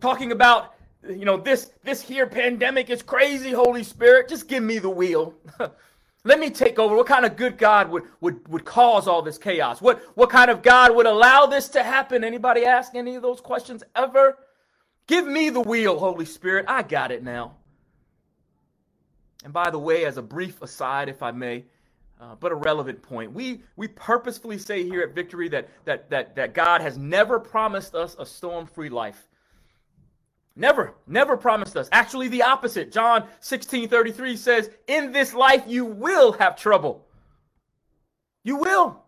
Talking 0.00 0.30
about, 0.30 0.74
you 1.08 1.24
know, 1.24 1.36
this 1.36 1.70
this 1.82 2.02
here 2.02 2.26
pandemic 2.26 2.90
is 2.90 3.02
crazy, 3.02 3.50
Holy 3.50 3.82
Spirit. 3.82 4.28
Just 4.28 4.48
give 4.48 4.62
me 4.62 4.78
the 4.78 4.90
wheel. 4.90 5.34
Let 6.24 6.40
me 6.40 6.50
take 6.50 6.78
over. 6.78 6.96
What 6.96 7.06
kind 7.06 7.24
of 7.24 7.36
good 7.36 7.56
God 7.56 7.90
would, 7.90 8.02
would, 8.20 8.46
would 8.48 8.64
cause 8.64 9.06
all 9.06 9.22
this 9.22 9.38
chaos? 9.38 9.80
What, 9.80 10.02
what 10.14 10.30
kind 10.30 10.50
of 10.50 10.62
God 10.62 10.94
would 10.94 11.06
allow 11.06 11.46
this 11.46 11.68
to 11.70 11.82
happen? 11.82 12.24
Anybody 12.24 12.64
ask 12.64 12.94
any 12.94 13.14
of 13.14 13.22
those 13.22 13.40
questions 13.40 13.82
ever? 13.94 14.36
Give 15.06 15.26
me 15.26 15.48
the 15.48 15.60
wheel, 15.60 15.98
Holy 15.98 16.24
Spirit. 16.24 16.66
I 16.68 16.82
got 16.82 17.12
it 17.12 17.22
now. 17.22 17.54
And 19.44 19.52
by 19.52 19.70
the 19.70 19.78
way, 19.78 20.04
as 20.04 20.18
a 20.18 20.22
brief 20.22 20.60
aside, 20.60 21.08
if 21.08 21.22
I 21.22 21.30
may, 21.30 21.64
uh, 22.20 22.34
but 22.40 22.50
a 22.50 22.56
relevant 22.56 23.00
point, 23.00 23.32
we, 23.32 23.62
we 23.76 23.86
purposefully 23.86 24.58
say 24.58 24.82
here 24.82 25.02
at 25.02 25.14
Victory 25.14 25.48
that, 25.50 25.68
that, 25.84 26.10
that, 26.10 26.34
that 26.34 26.52
God 26.52 26.80
has 26.80 26.98
never 26.98 27.38
promised 27.38 27.94
us 27.94 28.16
a 28.18 28.26
storm 28.26 28.66
free 28.66 28.90
life. 28.90 29.27
Never, 30.58 30.94
never 31.06 31.36
promised 31.36 31.76
us. 31.76 31.88
Actually, 31.92 32.26
the 32.26 32.42
opposite. 32.42 32.90
John 32.90 33.28
16 33.38 33.88
33 33.88 34.36
says, 34.36 34.70
In 34.88 35.12
this 35.12 35.32
life 35.32 35.62
you 35.68 35.84
will 35.84 36.32
have 36.32 36.56
trouble. 36.56 37.06
You 38.42 38.56
will. 38.56 39.04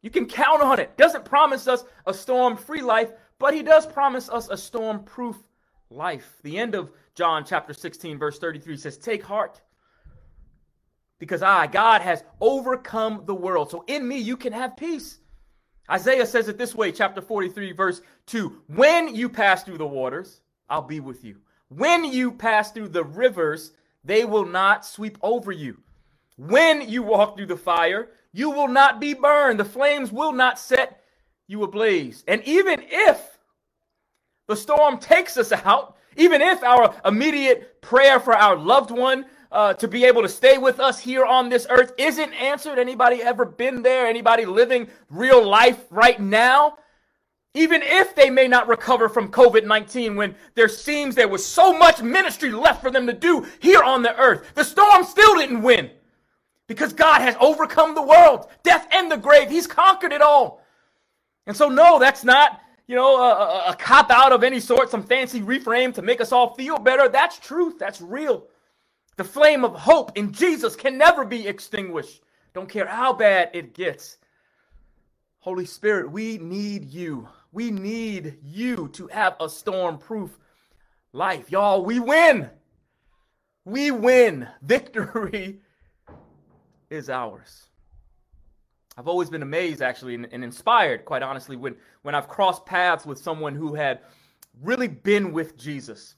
You 0.00 0.10
can 0.10 0.26
count 0.26 0.62
on 0.62 0.78
it. 0.78 0.96
Doesn't 0.96 1.24
promise 1.24 1.66
us 1.66 1.82
a 2.06 2.14
storm 2.14 2.56
free 2.56 2.82
life, 2.82 3.10
but 3.40 3.52
he 3.52 3.64
does 3.64 3.84
promise 3.84 4.28
us 4.28 4.48
a 4.48 4.56
storm 4.56 5.02
proof 5.02 5.36
life. 5.90 6.36
The 6.44 6.56
end 6.56 6.76
of 6.76 6.92
John 7.16 7.44
chapter 7.44 7.74
16, 7.74 8.16
verse 8.16 8.38
33 8.38 8.76
says, 8.76 8.96
Take 8.96 9.24
heart, 9.24 9.60
because 11.18 11.42
I, 11.42 11.66
God, 11.66 12.00
has 12.00 12.22
overcome 12.40 13.24
the 13.26 13.34
world. 13.34 13.72
So 13.72 13.84
in 13.88 14.06
me 14.06 14.18
you 14.18 14.36
can 14.36 14.52
have 14.52 14.76
peace. 14.76 15.18
Isaiah 15.90 16.26
says 16.26 16.48
it 16.48 16.58
this 16.58 16.76
way, 16.76 16.92
chapter 16.92 17.20
43, 17.20 17.72
verse 17.72 18.02
2 18.26 18.62
When 18.68 19.16
you 19.16 19.28
pass 19.28 19.64
through 19.64 19.78
the 19.78 19.86
waters, 19.86 20.42
I'll 20.70 20.82
be 20.82 21.00
with 21.00 21.24
you. 21.24 21.36
When 21.68 22.04
you 22.04 22.32
pass 22.32 22.70
through 22.70 22.88
the 22.88 23.04
rivers, 23.04 23.72
they 24.04 24.24
will 24.24 24.46
not 24.46 24.86
sweep 24.86 25.18
over 25.22 25.52
you. 25.52 25.78
When 26.36 26.88
you 26.88 27.02
walk 27.02 27.36
through 27.36 27.46
the 27.46 27.56
fire, 27.56 28.08
you 28.32 28.50
will 28.50 28.68
not 28.68 29.00
be 29.00 29.14
burned. 29.14 29.60
The 29.60 29.64
flames 29.64 30.10
will 30.10 30.32
not 30.32 30.58
set 30.58 31.02
you 31.46 31.62
ablaze. 31.64 32.24
And 32.26 32.42
even 32.44 32.82
if 32.88 33.38
the 34.46 34.56
storm 34.56 34.98
takes 34.98 35.36
us 35.36 35.52
out, 35.52 35.96
even 36.16 36.40
if 36.40 36.62
our 36.62 36.94
immediate 37.04 37.82
prayer 37.82 38.18
for 38.20 38.34
our 38.34 38.56
loved 38.56 38.90
one 38.90 39.26
uh, 39.52 39.74
to 39.74 39.88
be 39.88 40.04
able 40.04 40.22
to 40.22 40.28
stay 40.28 40.58
with 40.58 40.80
us 40.80 40.98
here 40.98 41.24
on 41.24 41.48
this 41.48 41.66
earth 41.70 41.92
isn't 41.98 42.32
answered, 42.34 42.78
anybody 42.78 43.22
ever 43.22 43.44
been 43.44 43.82
there? 43.82 44.06
Anybody 44.06 44.46
living 44.46 44.88
real 45.08 45.46
life 45.46 45.84
right 45.90 46.20
now? 46.20 46.78
Even 47.54 47.82
if 47.82 48.14
they 48.14 48.30
may 48.30 48.46
not 48.46 48.68
recover 48.68 49.08
from 49.08 49.30
COVID 49.30 49.66
19, 49.66 50.14
when 50.14 50.36
there 50.54 50.68
seems 50.68 51.14
there 51.14 51.28
was 51.28 51.44
so 51.44 51.76
much 51.76 52.00
ministry 52.00 52.50
left 52.50 52.80
for 52.80 52.90
them 52.90 53.06
to 53.06 53.12
do 53.12 53.46
here 53.58 53.82
on 53.82 54.02
the 54.02 54.16
earth, 54.16 54.52
the 54.54 54.64
storm 54.64 55.04
still 55.04 55.34
didn't 55.34 55.62
win. 55.62 55.90
Because 56.68 56.92
God 56.92 57.20
has 57.20 57.34
overcome 57.40 57.96
the 57.96 58.02
world, 58.02 58.46
death 58.62 58.86
and 58.92 59.10
the 59.10 59.16
grave. 59.16 59.50
He's 59.50 59.66
conquered 59.66 60.12
it 60.12 60.22
all. 60.22 60.64
And 61.48 61.56
so, 61.56 61.68
no, 61.68 61.98
that's 61.98 62.22
not, 62.22 62.60
you 62.86 62.94
know, 62.94 63.16
a, 63.16 63.30
a, 63.30 63.70
a 63.70 63.76
cop 63.76 64.12
out 64.12 64.32
of 64.32 64.44
any 64.44 64.60
sort, 64.60 64.88
some 64.88 65.02
fancy 65.02 65.40
reframe 65.40 65.92
to 65.94 66.02
make 66.02 66.20
us 66.20 66.30
all 66.30 66.54
feel 66.54 66.78
better. 66.78 67.08
That's 67.08 67.40
truth. 67.40 67.76
That's 67.80 68.00
real. 68.00 68.46
The 69.16 69.24
flame 69.24 69.64
of 69.64 69.74
hope 69.74 70.16
in 70.16 70.32
Jesus 70.32 70.76
can 70.76 70.96
never 70.96 71.24
be 71.24 71.48
extinguished. 71.48 72.22
Don't 72.54 72.68
care 72.68 72.86
how 72.86 73.12
bad 73.12 73.50
it 73.52 73.74
gets. 73.74 74.18
Holy 75.40 75.66
Spirit, 75.66 76.12
we 76.12 76.38
need 76.38 76.84
you. 76.84 77.28
We 77.52 77.70
need 77.70 78.38
you 78.42 78.88
to 78.94 79.08
have 79.08 79.36
a 79.40 79.48
storm 79.48 79.98
proof 79.98 80.38
life. 81.12 81.50
Y'all, 81.50 81.84
we 81.84 81.98
win. 81.98 82.48
We 83.64 83.90
win. 83.90 84.48
Victory 84.62 85.60
is 86.88 87.10
ours. 87.10 87.70
I've 88.96 89.08
always 89.08 89.30
been 89.30 89.42
amazed, 89.42 89.82
actually, 89.82 90.14
and, 90.14 90.28
and, 90.30 90.44
inspired, 90.44 91.04
quite 91.04 91.22
honestly, 91.22 91.56
when, 91.56 91.76
when 92.02 92.14
I've 92.14 92.28
crossed 92.28 92.66
paths 92.66 93.06
with 93.06 93.18
someone 93.18 93.54
who 93.54 93.74
had 93.74 94.00
really 94.62 94.88
been 94.88 95.32
with 95.32 95.56
Jesus. 95.56 96.16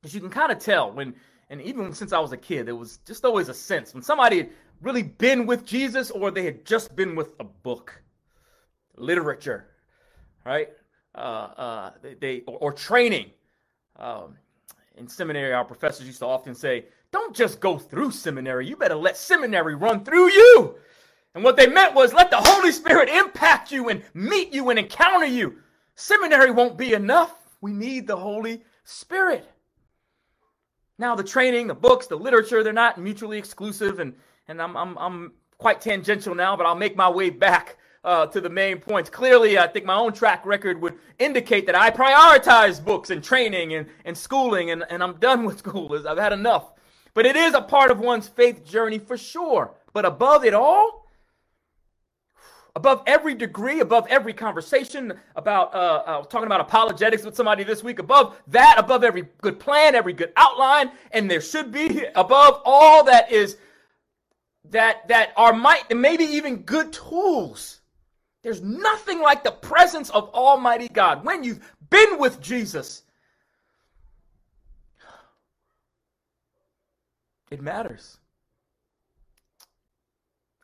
Because 0.00 0.14
you 0.14 0.20
can 0.20 0.30
kind 0.30 0.52
of 0.52 0.58
tell 0.58 0.92
when, 0.92 1.14
and 1.48 1.62
even 1.62 1.92
since 1.92 2.12
I 2.12 2.18
was 2.18 2.32
a 2.32 2.36
kid, 2.36 2.66
there 2.66 2.76
was 2.76 2.98
just 3.06 3.24
always 3.24 3.48
a 3.48 3.54
sense 3.54 3.94
when 3.94 4.02
somebody 4.02 4.38
had 4.38 4.50
really 4.80 5.02
been 5.02 5.46
with 5.46 5.64
Jesus 5.64 6.10
or 6.10 6.30
they 6.30 6.44
had 6.44 6.64
just 6.64 6.94
been 6.96 7.14
with 7.14 7.34
a 7.40 7.44
book, 7.44 8.02
literature, 8.96 9.71
right? 10.44 10.68
Uh, 11.14 11.18
uh, 11.18 11.90
they, 12.20 12.42
or, 12.46 12.58
or, 12.58 12.72
training. 12.72 13.30
Um, 13.96 14.36
in 14.96 15.06
seminary, 15.06 15.52
our 15.52 15.64
professors 15.64 16.06
used 16.06 16.20
to 16.20 16.26
often 16.26 16.54
say, 16.54 16.86
Don't 17.10 17.36
just 17.36 17.60
go 17.60 17.78
through 17.78 18.12
seminary, 18.12 18.66
you 18.66 18.76
better 18.76 18.94
let 18.94 19.16
seminary 19.16 19.74
run 19.74 20.04
through 20.04 20.30
you. 20.30 20.76
And 21.34 21.44
what 21.44 21.56
they 21.56 21.66
meant 21.66 21.94
was 21.94 22.12
let 22.12 22.30
the 22.30 22.40
Holy 22.40 22.72
Spirit 22.72 23.08
impact 23.08 23.72
you 23.72 23.88
and 23.88 24.02
meet 24.14 24.52
you 24.52 24.70
and 24.70 24.78
encounter 24.78 25.26
you. 25.26 25.56
Seminary 25.94 26.50
won't 26.50 26.76
be 26.76 26.92
enough. 26.92 27.34
We 27.60 27.72
need 27.72 28.06
the 28.06 28.16
Holy 28.16 28.62
Spirit. 28.84 29.48
Now, 30.98 31.14
the 31.14 31.24
training, 31.24 31.66
the 31.66 31.74
books, 31.74 32.06
the 32.06 32.16
literature, 32.16 32.62
they're 32.62 32.72
not 32.72 32.98
mutually 32.98 33.38
exclusive, 33.38 33.98
and, 33.98 34.14
and 34.48 34.60
I'm, 34.60 34.76
I'm, 34.76 34.98
I'm 34.98 35.32
quite 35.58 35.80
tangential 35.80 36.34
now, 36.34 36.56
but 36.56 36.66
I'll 36.66 36.74
make 36.74 36.96
my 36.96 37.08
way 37.08 37.30
back 37.30 37.78
uh, 38.04 38.26
to 38.26 38.40
the 38.40 38.50
main 38.50 38.78
points. 38.78 39.08
Clearly, 39.08 39.58
I 39.58 39.66
think 39.66 39.84
my 39.84 39.94
own 39.94 40.12
track 40.12 40.44
record 40.44 40.80
would 40.80 40.98
indicate 41.18 41.66
that 41.66 41.74
I 41.74 41.90
prioritize 41.90 42.84
books 42.84 43.10
and 43.10 43.22
training 43.22 43.74
and, 43.74 43.86
and 44.04 44.16
schooling, 44.16 44.70
and, 44.70 44.84
and 44.90 45.02
I'm 45.02 45.14
done 45.14 45.44
with 45.44 45.58
school. 45.64 45.96
I've 46.06 46.18
had 46.18 46.32
enough. 46.32 46.72
But 47.14 47.26
it 47.26 47.36
is 47.36 47.54
a 47.54 47.60
part 47.60 47.90
of 47.90 48.00
one's 48.00 48.28
faith 48.28 48.64
journey 48.64 48.98
for 48.98 49.16
sure. 49.16 49.74
But 49.92 50.04
above 50.06 50.44
it 50.44 50.54
all, 50.54 51.06
above 52.74 53.02
every 53.06 53.34
degree, 53.34 53.80
above 53.80 54.06
every 54.08 54.32
conversation 54.32 55.12
about, 55.36 55.74
uh, 55.74 56.02
was 56.06 56.26
talking 56.28 56.46
about 56.46 56.62
apologetics 56.62 57.22
with 57.22 57.36
somebody 57.36 57.64
this 57.64 57.84
week, 57.84 57.98
above 57.98 58.40
that, 58.48 58.76
above 58.78 59.04
every 59.04 59.28
good 59.42 59.60
plan, 59.60 59.94
every 59.94 60.14
good 60.14 60.32
outline, 60.36 60.90
and 61.10 61.30
there 61.30 61.42
should 61.42 61.70
be 61.70 62.04
above 62.14 62.62
all 62.64 63.04
that 63.04 63.30
is 63.30 63.58
that 64.70 65.06
that 65.08 65.32
are 65.36 65.52
might 65.52 65.94
maybe 65.94 66.24
even 66.24 66.58
good 66.58 66.92
tools 66.92 67.81
there's 68.42 68.62
nothing 68.62 69.20
like 69.22 69.44
the 69.44 69.52
presence 69.52 70.10
of 70.10 70.28
Almighty 70.34 70.88
God. 70.88 71.24
When 71.24 71.44
you've 71.44 71.60
been 71.90 72.18
with 72.18 72.40
Jesus, 72.40 73.02
it 77.50 77.60
matters. 77.62 78.18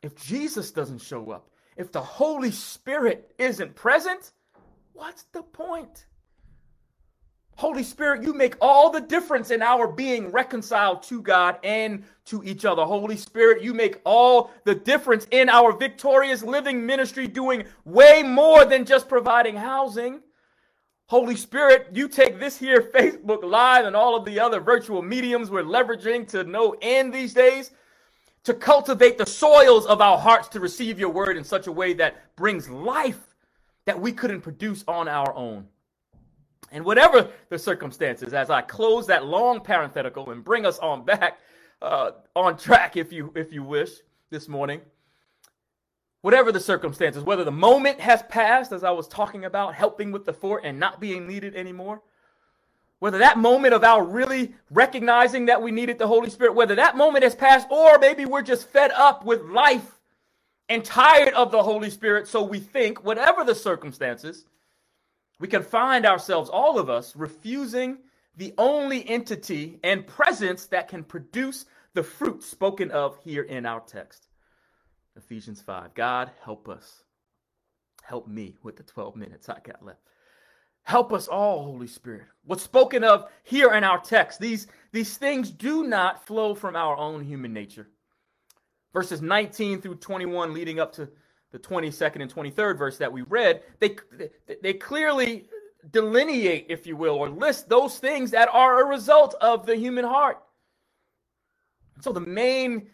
If 0.03 0.15
Jesus 0.15 0.71
doesn't 0.71 1.01
show 1.01 1.31
up, 1.31 1.49
if 1.77 1.91
the 1.91 2.01
Holy 2.01 2.51
Spirit 2.51 3.33
isn't 3.37 3.75
present, 3.75 4.31
what's 4.93 5.23
the 5.31 5.43
point? 5.43 6.05
Holy 7.59 7.83
Spirit, 7.83 8.23
you 8.23 8.33
make 8.33 8.55
all 8.61 8.89
the 8.89 9.01
difference 9.01 9.51
in 9.51 9.61
our 9.61 9.85
being 9.85 10.31
reconciled 10.31 11.03
to 11.03 11.21
God 11.21 11.57
and 11.61 12.05
to 12.23 12.41
each 12.45 12.63
other. 12.63 12.85
Holy 12.85 13.17
Spirit, 13.17 13.61
you 13.61 13.73
make 13.73 13.99
all 14.05 14.51
the 14.63 14.73
difference 14.73 15.27
in 15.31 15.49
our 15.49 15.73
victorious 15.73 16.41
living 16.41 16.85
ministry, 16.85 17.27
doing 17.27 17.65
way 17.83 18.23
more 18.23 18.63
than 18.63 18.85
just 18.85 19.09
providing 19.09 19.57
housing. 19.57 20.21
Holy 21.07 21.35
Spirit, 21.35 21.89
you 21.91 22.07
take 22.07 22.39
this 22.39 22.57
here 22.57 22.81
Facebook 22.81 23.43
Live 23.43 23.83
and 23.83 23.93
all 23.93 24.15
of 24.15 24.23
the 24.23 24.39
other 24.39 24.61
virtual 24.61 25.01
mediums 25.01 25.51
we're 25.51 25.61
leveraging 25.61 26.29
to 26.29 26.45
no 26.45 26.77
end 26.81 27.13
these 27.13 27.33
days 27.33 27.71
to 28.45 28.53
cultivate 28.53 29.17
the 29.17 29.25
soils 29.25 29.85
of 29.85 29.99
our 29.99 30.17
hearts 30.17 30.47
to 30.47 30.61
receive 30.61 30.97
your 30.97 31.09
word 31.09 31.35
in 31.35 31.43
such 31.43 31.67
a 31.67 31.73
way 31.73 31.91
that 31.91 32.33
brings 32.37 32.69
life 32.69 33.35
that 33.83 33.99
we 33.99 34.13
couldn't 34.13 34.39
produce 34.39 34.85
on 34.87 35.09
our 35.09 35.35
own. 35.35 35.67
And 36.71 36.85
whatever 36.85 37.29
the 37.49 37.59
circumstances, 37.59 38.33
as 38.33 38.49
I 38.49 38.61
close 38.61 39.07
that 39.07 39.25
long 39.25 39.61
parenthetical 39.61 40.29
and 40.31 40.43
bring 40.43 40.65
us 40.65 40.79
on 40.79 41.03
back 41.03 41.39
uh, 41.81 42.11
on 42.35 42.57
track, 42.57 42.97
if 42.97 43.11
you 43.11 43.31
if 43.35 43.51
you 43.53 43.63
wish, 43.63 43.91
this 44.29 44.47
morning. 44.47 44.81
Whatever 46.21 46.51
the 46.51 46.59
circumstances, 46.59 47.23
whether 47.23 47.45
the 47.45 47.51
moment 47.51 48.01
has 48.01 48.21
passed, 48.23 48.73
as 48.73 48.83
I 48.83 48.91
was 48.91 49.07
talking 49.07 49.45
about, 49.45 49.73
helping 49.73 50.11
with 50.11 50.25
the 50.25 50.33
fort 50.33 50.63
and 50.65 50.77
not 50.77 50.99
being 50.99 51.25
needed 51.25 51.55
anymore, 51.55 52.01
whether 52.99 53.19
that 53.19 53.37
moment 53.37 53.73
of 53.73 53.85
our 53.85 54.03
really 54.03 54.53
recognizing 54.69 55.45
that 55.45 55.61
we 55.61 55.71
needed 55.71 55.97
the 55.97 56.07
Holy 56.07 56.29
Spirit, 56.29 56.55
whether 56.55 56.75
that 56.75 56.97
moment 56.97 57.23
has 57.23 57.35
passed, 57.35 57.67
or 57.71 57.97
maybe 57.99 58.25
we're 58.25 58.41
just 58.41 58.67
fed 58.67 58.91
up 58.91 59.23
with 59.23 59.41
life 59.43 59.99
and 60.67 60.83
tired 60.83 61.33
of 61.33 61.51
the 61.51 61.63
Holy 61.63 61.89
Spirit, 61.89 62.27
so 62.27 62.43
we 62.43 62.59
think, 62.59 63.03
whatever 63.03 63.45
the 63.45 63.55
circumstances, 63.55 64.45
we 65.39 65.47
can 65.47 65.63
find 65.63 66.05
ourselves, 66.05 66.49
all 66.49 66.77
of 66.77 66.89
us, 66.89 67.15
refusing 67.15 67.99
the 68.35 68.53
only 68.57 69.07
entity 69.07 69.79
and 69.83 70.05
presence 70.05 70.65
that 70.67 70.87
can 70.87 71.03
produce 71.03 71.65
the 71.93 72.03
fruit 72.03 72.43
spoken 72.43 72.91
of 72.91 73.17
here 73.23 73.43
in 73.43 73.65
our 73.65 73.79
text. 73.81 74.27
Ephesians 75.15 75.61
5. 75.61 75.93
God, 75.93 76.31
help 76.43 76.69
us. 76.69 77.03
Help 78.03 78.27
me 78.27 78.55
with 78.63 78.77
the 78.77 78.83
12 78.83 79.15
minutes 79.15 79.49
I 79.49 79.59
got 79.63 79.83
left. 79.83 79.99
Help 80.83 81.13
us 81.13 81.27
all, 81.27 81.63
Holy 81.63 81.87
Spirit. 81.87 82.23
What's 82.45 82.63
spoken 82.63 83.03
of 83.03 83.29
here 83.43 83.73
in 83.73 83.83
our 83.83 83.99
text, 83.99 84.39
these, 84.39 84.67
these 84.91 85.17
things 85.17 85.51
do 85.51 85.83
not 85.83 86.25
flow 86.25 86.55
from 86.55 86.75
our 86.75 86.97
own 86.97 87.23
human 87.23 87.53
nature. 87.53 87.87
Verses 88.93 89.21
19 89.21 89.81
through 89.81 89.95
21, 89.95 90.53
leading 90.53 90.79
up 90.79 90.93
to 90.93 91.09
the 91.51 91.59
22nd 91.59 92.21
and 92.21 92.33
23rd 92.33 92.77
verse 92.77 92.97
that 92.97 93.11
we 93.11 93.21
read, 93.23 93.63
they, 93.79 93.95
they 94.61 94.73
clearly 94.73 95.47
delineate, 95.91 96.67
if 96.69 96.85
you 96.85 96.95
will, 96.95 97.15
or 97.15 97.29
list 97.29 97.69
those 97.69 97.97
things 97.97 98.31
that 98.31 98.49
are 98.51 98.81
a 98.81 98.85
result 98.85 99.35
of 99.41 99.65
the 99.65 99.75
human 99.75 100.05
heart. 100.05 100.39
So 102.01 102.11
the 102.11 102.19
main, 102.19 102.87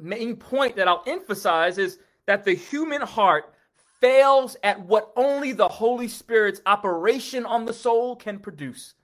main 0.00 0.36
point 0.36 0.76
that 0.76 0.88
I'll 0.88 1.04
emphasize 1.06 1.78
is 1.78 1.98
that 2.26 2.44
the 2.44 2.54
human 2.54 3.02
heart 3.02 3.52
fails 4.00 4.56
at 4.62 4.80
what 4.80 5.12
only 5.16 5.52
the 5.52 5.68
Holy 5.68 6.08
Spirit's 6.08 6.60
operation 6.66 7.44
on 7.44 7.66
the 7.66 7.72
soul 7.72 8.16
can 8.16 8.38
produce. 8.38 8.94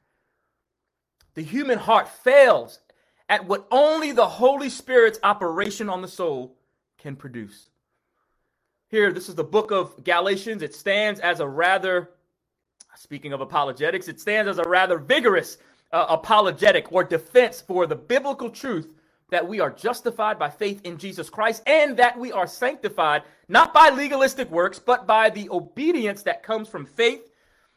The 1.34 1.42
human 1.42 1.78
heart 1.78 2.08
fails 2.08 2.80
at 3.28 3.46
what 3.46 3.66
only 3.70 4.12
the 4.12 4.26
Holy 4.26 4.70
Spirit's 4.70 5.20
operation 5.22 5.88
on 5.88 6.02
the 6.02 6.08
soul 6.08 6.56
can 6.98 7.14
produce. 7.14 7.68
Here, 8.90 9.12
this 9.12 9.28
is 9.28 9.34
the 9.34 9.44
book 9.44 9.70
of 9.70 10.02
Galatians. 10.02 10.62
It 10.62 10.74
stands 10.74 11.20
as 11.20 11.40
a 11.40 11.46
rather, 11.46 12.08
speaking 12.96 13.34
of 13.34 13.42
apologetics, 13.42 14.08
it 14.08 14.18
stands 14.18 14.48
as 14.48 14.56
a 14.56 14.66
rather 14.66 14.96
vigorous 14.96 15.58
uh, 15.92 16.06
apologetic 16.08 16.90
or 16.90 17.04
defense 17.04 17.60
for 17.60 17.86
the 17.86 17.94
biblical 17.94 18.48
truth 18.48 18.94
that 19.30 19.46
we 19.46 19.60
are 19.60 19.70
justified 19.70 20.38
by 20.38 20.48
faith 20.48 20.80
in 20.84 20.96
Jesus 20.96 21.28
Christ 21.28 21.62
and 21.66 21.98
that 21.98 22.18
we 22.18 22.32
are 22.32 22.46
sanctified 22.46 23.24
not 23.46 23.74
by 23.74 23.90
legalistic 23.90 24.50
works, 24.50 24.78
but 24.78 25.06
by 25.06 25.28
the 25.28 25.50
obedience 25.50 26.22
that 26.22 26.42
comes 26.42 26.66
from 26.66 26.86
faith 26.86 27.30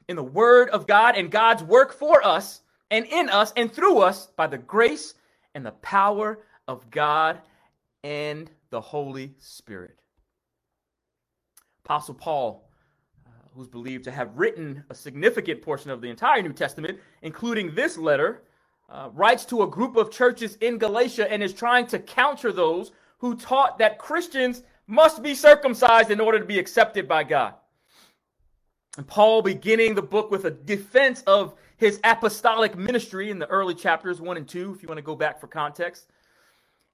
in 0.08 0.16
the 0.16 0.24
Word 0.24 0.70
of 0.70 0.88
God 0.88 1.18
and 1.18 1.30
God's 1.30 1.62
work 1.62 1.92
for 1.92 2.26
us 2.26 2.62
and 2.90 3.06
in 3.06 3.28
us 3.28 3.52
and 3.58 3.70
through 3.70 4.00
us 4.00 4.28
by 4.38 4.48
the 4.48 4.58
grace 4.58 5.14
and 5.56 5.66
the 5.66 5.72
power 5.72 6.40
of 6.70 6.90
God 6.90 7.42
and 8.02 8.50
the 8.70 8.80
Holy 8.80 9.34
Spirit. 9.40 10.01
Apostle 11.92 12.14
Paul, 12.14 12.70
uh, 13.28 13.30
who's 13.54 13.68
believed 13.68 14.06
to 14.06 14.12
have 14.12 14.38
written 14.38 14.82
a 14.90 14.96
significant 14.96 15.62
portion 15.62 15.92
of 15.92 16.00
the 16.00 16.08
entire 16.08 16.42
New 16.42 16.54
Testament, 16.54 16.98
including 17.22 17.76
this 17.76 17.98
letter, 17.98 18.44
uh, 18.88 19.10
writes 19.12 19.44
to 19.48 19.64
a 19.64 19.68
group 19.68 19.98
of 19.98 20.10
churches 20.10 20.56
in 20.62 20.78
Galatia 20.78 21.30
and 21.30 21.44
is 21.44 21.54
trying 21.54 21.86
to 21.88 22.00
counter 22.00 22.54
those 22.54 22.94
who 23.18 23.36
taught 23.36 23.78
that 23.80 24.00
Christians 24.00 24.64
must 24.88 25.22
be 25.22 25.36
circumcised 25.36 26.12
in 26.12 26.22
order 26.22 26.40
to 26.40 26.46
be 26.46 26.60
accepted 26.60 27.10
by 27.10 27.26
God. 27.26 27.56
And 28.96 29.06
Paul 29.06 29.42
beginning 29.42 29.94
the 29.94 30.02
book 30.02 30.32
with 30.32 30.46
a 30.46 30.52
defense 30.52 31.24
of 31.28 31.56
his 31.76 32.00
apostolic 32.06 32.78
ministry 32.78 33.32
in 33.32 33.38
the 33.38 33.48
early 33.48 33.76
chapters 33.76 34.22
1 34.22 34.38
and 34.38 34.48
2, 34.48 34.76
if 34.76 34.82
you 34.82 34.88
want 34.88 35.00
to 35.00 35.04
go 35.04 35.18
back 35.18 35.42
for 35.42 35.48
context 35.48 36.08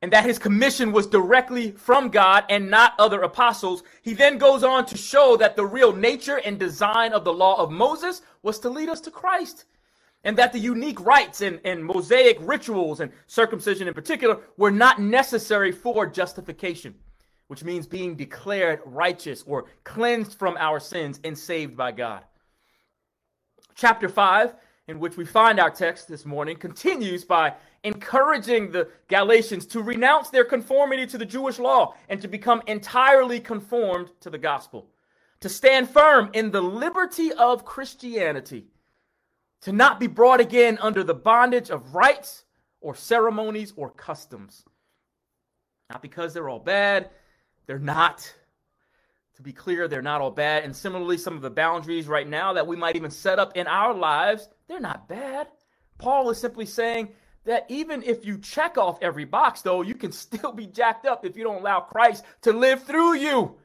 and 0.01 0.13
that 0.13 0.25
his 0.25 0.37
commission 0.37 0.91
was 0.91 1.07
directly 1.07 1.71
from 1.71 2.09
God 2.09 2.45
and 2.49 2.69
not 2.69 2.93
other 2.99 3.21
apostles, 3.21 3.83
he 4.03 4.13
then 4.13 4.37
goes 4.37 4.63
on 4.63 4.85
to 4.87 4.97
show 4.97 5.37
that 5.37 5.55
the 5.55 5.65
real 5.65 5.95
nature 5.95 6.37
and 6.37 6.59
design 6.59 7.13
of 7.13 7.23
the 7.23 7.33
law 7.33 7.59
of 7.61 7.71
Moses 7.71 8.21
was 8.43 8.59
to 8.59 8.69
lead 8.69 8.89
us 8.89 9.01
to 9.01 9.11
Christ. 9.11 9.65
And 10.23 10.37
that 10.37 10.53
the 10.53 10.59
unique 10.59 10.99
rites 10.99 11.41
and, 11.41 11.59
and 11.63 11.83
Mosaic 11.83 12.37
rituals 12.41 12.99
and 12.99 13.11
circumcision 13.27 13.87
in 13.87 13.93
particular 13.93 14.39
were 14.57 14.71
not 14.71 14.99
necessary 14.99 15.71
for 15.71 16.05
justification, 16.05 16.93
which 17.47 17.63
means 17.63 17.87
being 17.87 18.15
declared 18.15 18.81
righteous 18.85 19.43
or 19.47 19.65
cleansed 19.83 20.37
from 20.37 20.57
our 20.57 20.79
sins 20.79 21.19
and 21.23 21.37
saved 21.37 21.77
by 21.77 21.91
God. 21.91 22.23
Chapter 23.75 24.09
5 24.09 24.53
in 24.87 24.99
which 24.99 25.17
we 25.17 25.25
find 25.25 25.59
our 25.59 25.69
text 25.69 26.07
this 26.07 26.25
morning, 26.25 26.55
continues 26.55 27.25
by 27.25 27.53
encouraging 27.87 28.71
the 28.71 28.89
Galatians 29.07 29.65
to 29.67 29.81
renounce 29.81 30.29
their 30.29 30.45
conformity 30.45 31.07
to 31.07 31.17
the 31.17 31.25
Jewish 31.25 31.57
law 31.57 31.95
and 32.09 32.21
to 32.21 32.27
become 32.27 32.61
entirely 32.67 33.39
conformed 33.39 34.11
to 34.19 34.29
the 34.29 34.37
gospel, 34.37 34.89
to 35.39 35.49
stand 35.49 35.89
firm 35.89 36.29
in 36.33 36.51
the 36.51 36.61
liberty 36.61 37.31
of 37.33 37.65
Christianity, 37.65 38.67
to 39.61 39.71
not 39.71 39.99
be 39.99 40.07
brought 40.07 40.39
again 40.39 40.77
under 40.81 41.03
the 41.03 41.13
bondage 41.13 41.69
of 41.69 41.95
rites 41.95 42.43
or 42.81 42.93
ceremonies 42.93 43.73
or 43.75 43.89
customs. 43.89 44.63
Not 45.89 46.01
because 46.01 46.33
they're 46.33 46.49
all 46.49 46.59
bad, 46.59 47.09
they're 47.65 47.79
not. 47.79 48.33
To 49.35 49.43
be 49.43 49.53
clear, 49.53 49.87
they're 49.87 50.01
not 50.01 50.19
all 50.19 50.31
bad. 50.31 50.63
And 50.63 50.75
similarly, 50.75 51.17
some 51.17 51.35
of 51.35 51.43
the 51.43 51.51
boundaries 51.51 52.07
right 52.07 52.27
now 52.27 52.53
that 52.53 52.65
we 52.65 52.75
might 52.75 52.95
even 52.95 53.11
set 53.11 53.37
up 53.37 53.55
in 53.55 53.67
our 53.67 53.93
lives, 53.93 54.49
they're 54.67 54.79
not 54.79 55.07
bad. 55.07 55.47
Paul 55.99 56.29
is 56.31 56.39
simply 56.39 56.65
saying 56.65 57.09
that 57.47 57.65
even 57.69 58.03
if 58.03 58.25
you 58.25 58.37
check 58.37 58.77
off 58.77 58.99
every 59.01 59.23
box, 59.23 59.61
though, 59.61 59.81
you 59.81 59.95
can 59.95 60.11
still 60.11 60.51
be 60.51 60.67
jacked 60.67 61.05
up 61.05 61.25
if 61.25 61.35
you 61.35 61.43
don't 61.43 61.61
allow 61.61 61.79
Christ 61.79 62.23
to 62.41 62.51
live 62.51 62.83
through 62.83 63.15
you. 63.15 63.55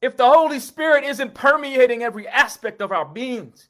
If 0.00 0.16
the 0.16 0.28
Holy 0.28 0.60
Spirit 0.60 1.04
isn't 1.04 1.34
permeating 1.34 2.02
every 2.02 2.28
aspect 2.28 2.80
of 2.80 2.92
our 2.92 3.04
beings. 3.04 3.68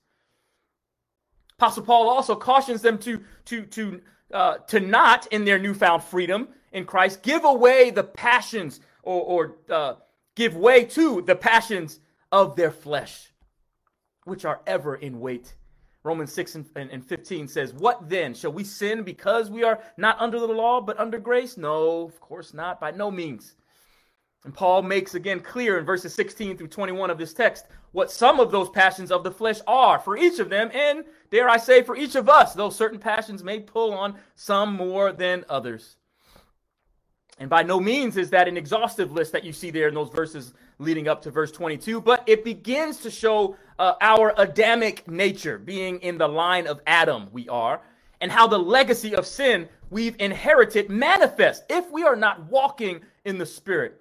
Apostle 1.58 1.84
Paul 1.84 2.08
also 2.08 2.34
cautions 2.34 2.82
them 2.82 2.98
to, 2.98 3.22
to, 3.46 3.64
to, 3.66 4.00
uh, 4.32 4.58
to 4.68 4.80
not, 4.80 5.26
in 5.28 5.44
their 5.44 5.58
newfound 5.58 6.02
freedom 6.02 6.48
in 6.72 6.84
Christ, 6.84 7.22
give 7.22 7.44
away 7.44 7.90
the 7.90 8.04
passions 8.04 8.80
or, 9.02 9.22
or 9.22 9.56
uh, 9.68 9.94
give 10.34 10.56
way 10.56 10.84
to 10.84 11.22
the 11.22 11.36
passions 11.36 12.00
of 12.32 12.56
their 12.56 12.72
flesh, 12.72 13.32
which 14.24 14.44
are 14.44 14.60
ever 14.66 14.96
in 14.96 15.20
wait. 15.20 15.54
Romans 16.02 16.32
6 16.32 16.54
and, 16.54 16.66
and 16.76 17.04
15 17.04 17.46
says, 17.46 17.74
What 17.74 18.08
then? 18.08 18.32
Shall 18.34 18.52
we 18.52 18.64
sin 18.64 19.02
because 19.02 19.50
we 19.50 19.64
are 19.64 19.80
not 19.96 20.18
under 20.18 20.40
the 20.40 20.46
law 20.46 20.80
but 20.80 20.98
under 20.98 21.18
grace? 21.18 21.56
No, 21.56 22.02
of 22.02 22.18
course 22.20 22.54
not, 22.54 22.80
by 22.80 22.90
no 22.90 23.10
means. 23.10 23.56
And 24.44 24.54
Paul 24.54 24.82
makes 24.82 25.14
again 25.14 25.40
clear 25.40 25.78
in 25.78 25.84
verses 25.84 26.14
16 26.14 26.56
through 26.56 26.68
21 26.68 27.10
of 27.10 27.18
this 27.18 27.34
text 27.34 27.66
what 27.92 28.10
some 28.10 28.40
of 28.40 28.50
those 28.50 28.70
passions 28.70 29.10
of 29.10 29.24
the 29.24 29.30
flesh 29.30 29.60
are 29.66 29.98
for 29.98 30.16
each 30.16 30.38
of 30.38 30.48
them, 30.48 30.70
and 30.72 31.04
dare 31.30 31.48
I 31.48 31.56
say, 31.56 31.82
for 31.82 31.96
each 31.96 32.14
of 32.14 32.28
us, 32.28 32.54
though 32.54 32.70
certain 32.70 33.00
passions 33.00 33.42
may 33.42 33.60
pull 33.60 33.92
on 33.92 34.14
some 34.36 34.74
more 34.74 35.12
than 35.12 35.44
others. 35.48 35.96
And 37.38 37.50
by 37.50 37.62
no 37.62 37.80
means 37.80 38.16
is 38.16 38.30
that 38.30 38.48
an 38.48 38.56
exhaustive 38.56 39.12
list 39.12 39.32
that 39.32 39.44
you 39.44 39.52
see 39.52 39.70
there 39.70 39.88
in 39.88 39.94
those 39.94 40.10
verses 40.10 40.52
leading 40.78 41.08
up 41.08 41.22
to 41.22 41.30
verse 41.30 41.50
22, 41.50 42.00
but 42.00 42.22
it 42.26 42.44
begins 42.44 42.98
to 42.98 43.10
show 43.10 43.56
uh, 43.80 43.94
our 44.02 44.34
Adamic 44.36 45.08
nature, 45.08 45.58
being 45.58 46.00
in 46.02 46.18
the 46.18 46.28
line 46.28 46.66
of 46.66 46.82
Adam, 46.86 47.28
we 47.32 47.48
are, 47.48 47.80
and 48.20 48.30
how 48.30 48.46
the 48.46 48.58
legacy 48.58 49.14
of 49.14 49.26
sin 49.26 49.66
we've 49.88 50.16
inherited 50.20 50.90
manifests 50.90 51.64
if 51.70 51.90
we 51.90 52.04
are 52.04 52.14
not 52.14 52.44
walking 52.50 53.00
in 53.24 53.38
the 53.38 53.46
Spirit, 53.46 53.98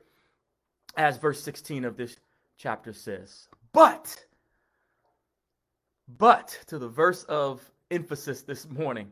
as 0.97 1.17
verse 1.17 1.41
16 1.41 1.85
of 1.85 1.95
this 1.95 2.17
chapter 2.57 2.91
says. 2.91 3.47
But, 3.71 4.25
but 6.17 6.59
to 6.67 6.77
the 6.77 6.89
verse 6.89 7.23
of 7.23 7.61
emphasis 7.89 8.41
this 8.41 8.69
morning, 8.69 9.09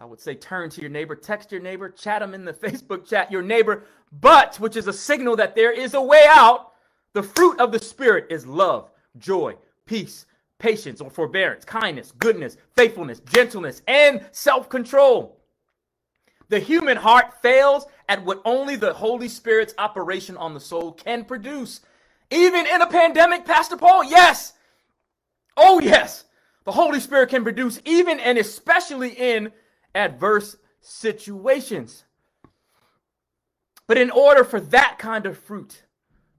I 0.00 0.06
would 0.06 0.20
say 0.20 0.34
turn 0.34 0.70
to 0.70 0.80
your 0.80 0.90
neighbor, 0.90 1.14
text 1.14 1.52
your 1.52 1.60
neighbor, 1.60 1.90
chat 1.90 2.20
them 2.20 2.32
in 2.32 2.46
the 2.46 2.52
Facebook 2.54 3.06
chat, 3.06 3.30
your 3.30 3.42
neighbor. 3.42 3.84
But, 4.10 4.56
which 4.56 4.76
is 4.76 4.88
a 4.88 4.92
signal 4.92 5.36
that 5.36 5.54
there 5.54 5.72
is 5.72 5.92
a 5.92 6.00
way 6.00 6.24
out, 6.30 6.72
the 7.12 7.22
fruit 7.22 7.60
of 7.60 7.72
the 7.72 7.78
Spirit 7.78 8.28
is 8.30 8.46
love, 8.46 8.90
joy, 9.18 9.56
peace, 9.86 10.26
patience 10.58 11.00
or 11.00 11.10
forbearance, 11.10 11.64
kindness, 11.64 12.12
goodness, 12.18 12.56
faithfulness, 12.74 13.20
gentleness, 13.20 13.82
and 13.86 14.24
self 14.32 14.68
control. 14.68 15.40
The 16.48 16.58
human 16.58 16.96
heart 16.96 17.40
fails 17.42 17.86
at 18.08 18.24
what 18.24 18.42
only 18.44 18.76
the 18.76 18.92
Holy 18.92 19.28
Spirit's 19.28 19.74
operation 19.78 20.36
on 20.36 20.54
the 20.54 20.60
soul 20.60 20.92
can 20.92 21.24
produce. 21.24 21.80
Even 22.30 22.66
in 22.66 22.82
a 22.82 22.86
pandemic, 22.86 23.44
Pastor 23.44 23.76
Paul, 23.76 24.04
yes. 24.04 24.52
Oh, 25.56 25.80
yes. 25.80 26.24
The 26.64 26.72
Holy 26.72 27.00
Spirit 27.00 27.30
can 27.30 27.42
produce 27.44 27.80
even 27.84 28.18
and 28.20 28.38
especially 28.38 29.10
in 29.10 29.52
adverse 29.94 30.56
situations. 30.80 32.04
But 33.86 33.98
in 33.98 34.10
order 34.10 34.44
for 34.44 34.60
that 34.60 34.98
kind 34.98 35.26
of 35.26 35.38
fruit 35.38 35.82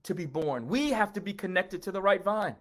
to 0.04 0.16
be 0.16 0.26
born, 0.26 0.68
we 0.68 0.92
have 0.92 1.14
to 1.14 1.22
be 1.22 1.34
connected 1.34 1.82
to 1.84 1.92
the 1.92 2.02
right 2.02 2.24
vine. 2.24 2.56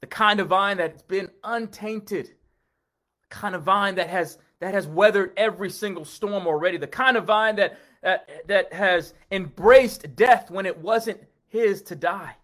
The 0.00 0.06
kind 0.06 0.40
of 0.40 0.48
vine 0.48 0.78
that's 0.78 1.02
been 1.02 1.30
untainted, 1.44 2.26
the 2.26 3.28
kind 3.28 3.54
of 3.54 3.62
vine 3.62 3.96
that 3.96 4.08
has 4.08 4.38
that 4.60 4.74
has 4.74 4.86
weathered 4.86 5.32
every 5.36 5.70
single 5.70 6.04
storm 6.04 6.46
already, 6.46 6.76
the 6.76 6.86
kind 6.86 7.16
of 7.16 7.24
vine 7.24 7.56
that 7.56 7.78
uh, 8.02 8.16
that 8.46 8.72
has 8.72 9.14
embraced 9.30 10.16
death 10.16 10.50
when 10.50 10.66
it 10.66 10.78
wasn't 10.78 11.20
his 11.48 11.82
to 11.82 11.94
die. 11.94 12.36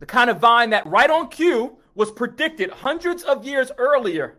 The 0.00 0.06
kind 0.06 0.30
of 0.30 0.38
vine 0.38 0.70
that 0.70 0.86
right 0.86 1.10
on 1.10 1.28
cue 1.28 1.78
was 1.94 2.12
predicted 2.12 2.70
hundreds 2.70 3.24
of 3.24 3.44
years 3.44 3.72
earlier 3.78 4.38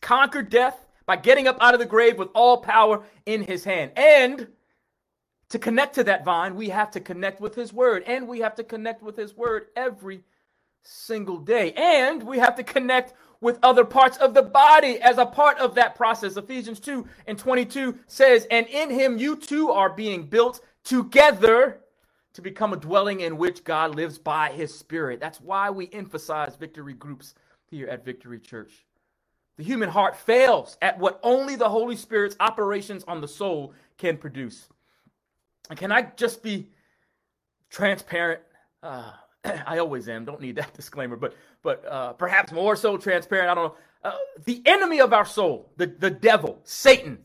conquered 0.00 0.48
death 0.48 0.86
by 1.04 1.16
getting 1.16 1.46
up 1.46 1.58
out 1.60 1.74
of 1.74 1.80
the 1.80 1.86
grave 1.86 2.18
with 2.18 2.28
all 2.34 2.58
power 2.58 3.02
in 3.26 3.42
his 3.42 3.64
hand. 3.64 3.92
And 3.96 4.48
to 5.50 5.58
connect 5.58 5.96
to 5.96 6.04
that 6.04 6.24
vine, 6.24 6.54
we 6.54 6.68
have 6.70 6.90
to 6.92 7.00
connect 7.00 7.40
with 7.40 7.54
his 7.54 7.72
word. 7.72 8.04
And 8.06 8.26
we 8.26 8.40
have 8.40 8.54
to 8.56 8.64
connect 8.64 9.02
with 9.02 9.16
his 9.16 9.36
word 9.36 9.66
every 9.76 10.22
single 10.82 11.38
day. 11.38 11.72
And 11.72 12.22
we 12.22 12.38
have 12.38 12.56
to 12.56 12.62
connect 12.62 13.14
with 13.40 13.58
other 13.62 13.84
parts 13.84 14.16
of 14.18 14.34
the 14.34 14.42
body 14.42 15.00
as 15.00 15.18
a 15.18 15.26
part 15.26 15.58
of 15.58 15.74
that 15.74 15.96
process. 15.96 16.36
Ephesians 16.36 16.78
2 16.80 17.06
and 17.26 17.38
22 17.38 17.98
says, 18.06 18.46
And 18.50 18.66
in 18.68 18.90
him 18.90 19.18
you 19.18 19.36
too 19.36 19.70
are 19.70 19.90
being 19.90 20.24
built 20.24 20.60
together 20.84 21.80
to 22.34 22.42
become 22.42 22.72
a 22.72 22.76
dwelling 22.76 23.20
in 23.20 23.36
which 23.36 23.64
God 23.64 23.94
lives 23.96 24.18
by 24.18 24.50
his 24.50 24.72
spirit. 24.72 25.18
That's 25.18 25.40
why 25.40 25.70
we 25.70 25.90
emphasize 25.92 26.54
victory 26.54 26.94
groups 26.94 27.34
here 27.66 27.88
at 27.88 28.04
Victory 28.04 28.38
Church. 28.38 28.86
The 29.56 29.64
human 29.64 29.88
heart 29.88 30.16
fails 30.16 30.78
at 30.80 30.98
what 30.98 31.18
only 31.22 31.56
the 31.56 31.68
Holy 31.68 31.96
Spirit's 31.96 32.36
operations 32.38 33.04
on 33.08 33.20
the 33.20 33.28
soul 33.28 33.74
can 33.98 34.16
produce. 34.16 34.68
Can 35.74 35.92
I 35.92 36.02
just 36.16 36.42
be 36.42 36.68
transparent? 37.70 38.40
Uh, 38.82 39.12
I 39.44 39.78
always 39.78 40.08
am. 40.08 40.24
Don't 40.24 40.40
need 40.40 40.56
that 40.56 40.74
disclaimer, 40.76 41.16
but 41.16 41.34
but 41.62 41.84
uh, 41.86 42.12
perhaps 42.14 42.52
more 42.52 42.76
so 42.76 42.96
transparent. 42.96 43.48
I 43.50 43.54
don't 43.54 43.72
know. 43.72 43.76
Uh, 44.02 44.16
the 44.44 44.62
enemy 44.64 45.00
of 45.00 45.12
our 45.12 45.26
soul, 45.26 45.70
the 45.76 45.86
the 45.86 46.10
devil, 46.10 46.60
Satan, 46.64 47.18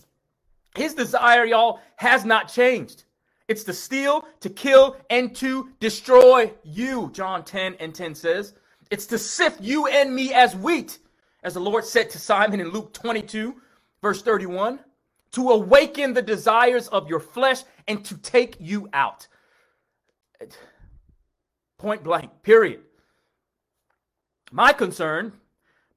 his 0.76 0.94
desire, 0.94 1.46
y'all, 1.46 1.80
has 1.96 2.26
not 2.26 2.52
changed. 2.52 3.04
It's 3.48 3.64
to 3.66 3.74
steal, 3.74 4.28
to 4.40 4.50
kill, 4.50 4.98
and 5.10 5.36
to 5.36 5.70
destroy 5.80 6.52
you. 6.64 7.12
John 7.14 7.44
10 7.44 7.76
and 7.80 7.94
10 7.94 8.16
says. 8.16 8.56
It's 8.90 9.06
to 9.08 9.18
sift 9.18 9.62
you 9.62 9.88
and 9.88 10.16
me 10.16 10.34
as 10.34 10.56
wheat 10.56 11.00
as 11.44 11.54
the 11.54 11.60
Lord 11.60 11.86
said 11.86 12.10
to 12.10 12.20
Simon 12.20 12.60
in 12.60 12.70
Luke 12.70 12.92
22, 12.94 13.56
verse 14.02 14.22
31, 14.24 14.80
to 15.32 15.50
awaken 15.50 16.14
the 16.14 16.22
desires 16.22 16.88
of 16.90 17.08
your 17.10 17.20
flesh 17.20 17.64
and 17.88 18.04
to 18.06 18.18
take 18.18 18.56
you 18.60 18.90
out. 18.94 19.28
Point 21.78 22.04
blank, 22.04 22.32
period. 22.42 22.82
My 24.52 24.72
concern, 24.72 25.34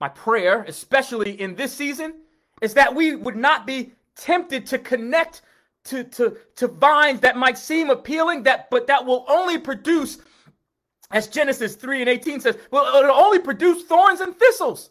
my 0.01 0.09
prayer, 0.09 0.65
especially 0.67 1.41
in 1.41 1.55
this 1.55 1.73
season, 1.73 2.15
is 2.61 2.75
that 2.75 2.95
we 2.95 3.15
would 3.15 3.37
not 3.37 3.67
be 3.67 3.93
tempted 4.17 4.67
to 4.67 4.79
connect 4.79 5.43
to, 5.85 6.05
to, 6.05 6.37
to 6.57 6.69
vines 6.69 7.21
that 7.21 7.37
might 7.37 7.57
seem 7.57 7.91
appealing, 7.91 8.43
that 8.43 8.69
but 8.71 8.87
that 8.89 9.05
will 9.05 9.25
only 9.29 9.59
produce, 9.59 10.19
as 11.11 11.29
Genesis 11.29 11.77
3 11.77 12.01
and 12.01 12.09
18 12.11 12.41
says, 12.41 12.59
well, 12.71 12.95
it'll 12.97 13.17
only 13.17 13.39
produce 13.39 13.85
thorns 13.85 14.21
and 14.21 14.37
thistles. 14.37 14.91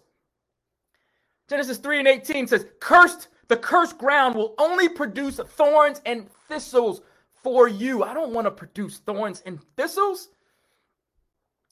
Genesis 1.50 1.78
3 1.78 2.00
and 2.00 2.08
18 2.08 2.48
says, 2.48 2.66
Cursed, 2.80 3.28
the 3.48 3.58
cursed 3.58 3.98
ground 3.98 4.36
will 4.36 4.56
only 4.58 4.90
produce 4.90 5.38
thorns 5.38 6.02
and 6.06 6.30
thistles 6.48 7.02
for 7.44 7.68
you. 7.68 8.04
I 8.04 8.14
don't 8.14 8.34
want 8.34 8.46
to 8.46 8.52
produce 8.52 8.98
thorns 9.00 9.42
and 9.46 9.60
thistles. 9.76 10.30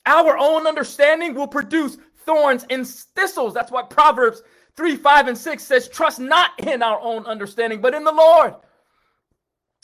Our 0.05 0.37
own 0.37 0.67
understanding 0.67 1.33
will 1.33 1.47
produce 1.47 1.97
thorns 2.25 2.65
and 2.69 2.87
thistles. 2.87 3.53
That's 3.53 3.71
why 3.71 3.83
Proverbs 3.83 4.41
3, 4.75 4.95
5, 4.95 5.27
and 5.29 5.37
6 5.37 5.63
says, 5.63 5.89
Trust 5.89 6.19
not 6.19 6.51
in 6.59 6.81
our 6.81 6.99
own 7.01 7.25
understanding, 7.25 7.81
but 7.81 7.93
in 7.93 8.03
the 8.03 8.11
Lord. 8.11 8.55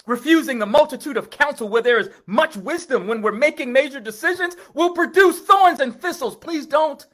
Refusing 0.08 0.60
the 0.60 0.66
multitude 0.66 1.18
of 1.18 1.30
counsel 1.30 1.70
where 1.70 1.82
there 1.82 2.00
is 2.00 2.10
much 2.26 2.58
wisdom 2.58 3.08
when 3.08 3.22
we're 3.22 3.32
making 3.32 3.72
major 3.72 4.00
decisions 4.00 4.56
will 4.74 4.94
produce 4.94 5.40
thorns 5.40 5.80
and 5.80 6.00
thistles. 6.00 6.36
Please 6.36 6.66
don't 6.66 7.06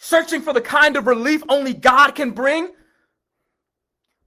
searching 0.00 0.40
for 0.40 0.52
the 0.52 0.60
kind 0.60 0.96
of 0.96 1.06
relief 1.06 1.42
only 1.48 1.74
God 1.74 2.12
can 2.12 2.30
bring. 2.30 2.70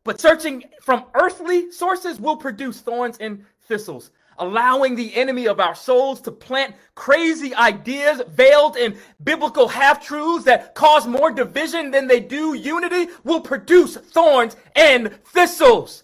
But 0.04 0.20
searching 0.20 0.64
from 0.82 1.06
earthly 1.14 1.72
sources 1.72 2.20
will 2.20 2.38
produce 2.38 2.82
thorns 2.82 3.18
and 3.20 3.46
thistles, 3.68 4.12
allowing 4.40 4.96
the 4.96 5.16
enemy 5.16 5.48
of 5.48 5.60
our 5.60 5.76
souls 5.76 6.22
to 6.22 6.32
plant 6.32 6.76
crazy 6.96 7.54
ideas 7.54 8.22
veiled 8.30 8.78
in 8.78 8.98
biblical 9.24 9.68
half 9.68 10.04
truths 10.04 10.46
that 10.46 10.74
cause 10.74 11.06
more 11.06 11.32
division 11.32 11.92
than 11.92 12.08
they 12.08 12.20
do 12.20 12.56
unity 12.56 13.12
will 13.24 13.42
produce 13.42 13.96
thorns 13.96 14.56
and 14.76 15.14
thistles. 15.26 16.04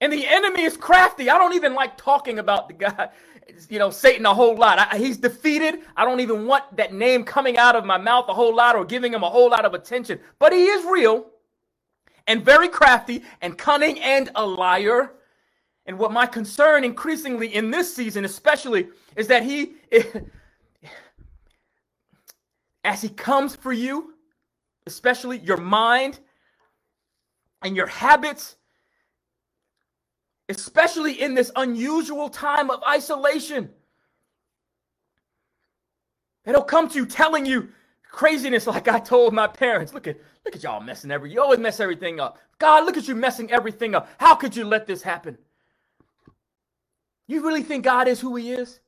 And 0.00 0.10
the 0.10 0.26
enemy 0.26 0.62
is 0.62 0.78
crafty. 0.78 1.28
I 1.28 1.36
don't 1.36 1.54
even 1.54 1.74
like 1.74 1.98
talking 1.98 2.38
about 2.38 2.68
the 2.68 2.74
guy 2.74 3.10
you 3.68 3.78
know, 3.78 3.90
Satan 3.90 4.26
a 4.26 4.34
whole 4.34 4.56
lot. 4.56 4.78
I, 4.78 4.96
he's 4.96 5.16
defeated. 5.16 5.80
I 5.96 6.04
don't 6.04 6.20
even 6.20 6.46
want 6.46 6.76
that 6.76 6.92
name 6.94 7.24
coming 7.24 7.58
out 7.58 7.76
of 7.76 7.84
my 7.84 7.98
mouth 7.98 8.26
a 8.28 8.34
whole 8.34 8.54
lot 8.54 8.76
or 8.76 8.84
giving 8.84 9.12
him 9.12 9.22
a 9.22 9.28
whole 9.30 9.50
lot 9.50 9.64
of 9.64 9.74
attention. 9.74 10.20
But 10.38 10.52
he 10.52 10.64
is 10.64 10.84
real 10.84 11.26
and 12.26 12.44
very 12.44 12.68
crafty 12.68 13.22
and 13.40 13.56
cunning 13.56 13.98
and 14.00 14.30
a 14.34 14.46
liar. 14.46 15.12
And 15.86 15.98
what 15.98 16.12
my 16.12 16.26
concern 16.26 16.84
increasingly 16.84 17.54
in 17.54 17.70
this 17.70 17.94
season, 17.94 18.24
especially, 18.24 18.88
is 19.16 19.28
that 19.28 19.42
he 19.42 19.74
as 22.84 23.02
he 23.02 23.08
comes 23.08 23.56
for 23.56 23.72
you, 23.72 24.14
especially 24.86 25.38
your 25.38 25.56
mind 25.56 26.20
and 27.62 27.76
your 27.76 27.86
habits, 27.86 28.56
especially 30.48 31.20
in 31.20 31.34
this 31.34 31.52
unusual 31.56 32.28
time 32.28 32.70
of 32.70 32.82
isolation. 32.88 33.70
He'll 36.44 36.62
come 36.62 36.88
to 36.88 36.98
you 36.98 37.06
telling 37.06 37.46
you 37.46 37.68
craziness 38.10 38.66
like 38.66 38.88
I 38.88 38.98
told 38.98 39.32
my 39.32 39.46
parents. 39.46 39.94
Look 39.94 40.06
at 40.06 40.18
look 40.44 40.56
at 40.56 40.62
y'all 40.62 40.80
messing 40.80 41.10
every 41.10 41.32
you 41.32 41.40
always 41.40 41.58
mess 41.58 41.80
everything 41.80 42.20
up. 42.20 42.38
God, 42.58 42.84
look 42.84 42.96
at 42.96 43.08
you 43.08 43.14
messing 43.14 43.50
everything 43.50 43.94
up. 43.94 44.08
How 44.18 44.34
could 44.34 44.56
you 44.56 44.64
let 44.64 44.86
this 44.86 45.02
happen? 45.02 45.38
You 47.26 47.46
really 47.46 47.62
think 47.62 47.84
God 47.84 48.08
is 48.08 48.20
who 48.20 48.36
he 48.36 48.52
is? 48.52 48.80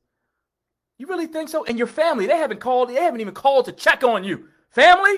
You 0.98 1.06
really 1.06 1.26
think 1.26 1.48
so? 1.48 1.64
And 1.64 1.78
your 1.78 1.86
family, 1.86 2.26
they 2.26 2.36
haven't 2.36 2.60
called, 2.60 2.88
they 2.88 2.94
haven't 2.94 3.20
even 3.20 3.34
called 3.34 3.66
to 3.66 3.72
check 3.72 4.04
on 4.04 4.24
you. 4.24 4.48
Family? 4.70 5.16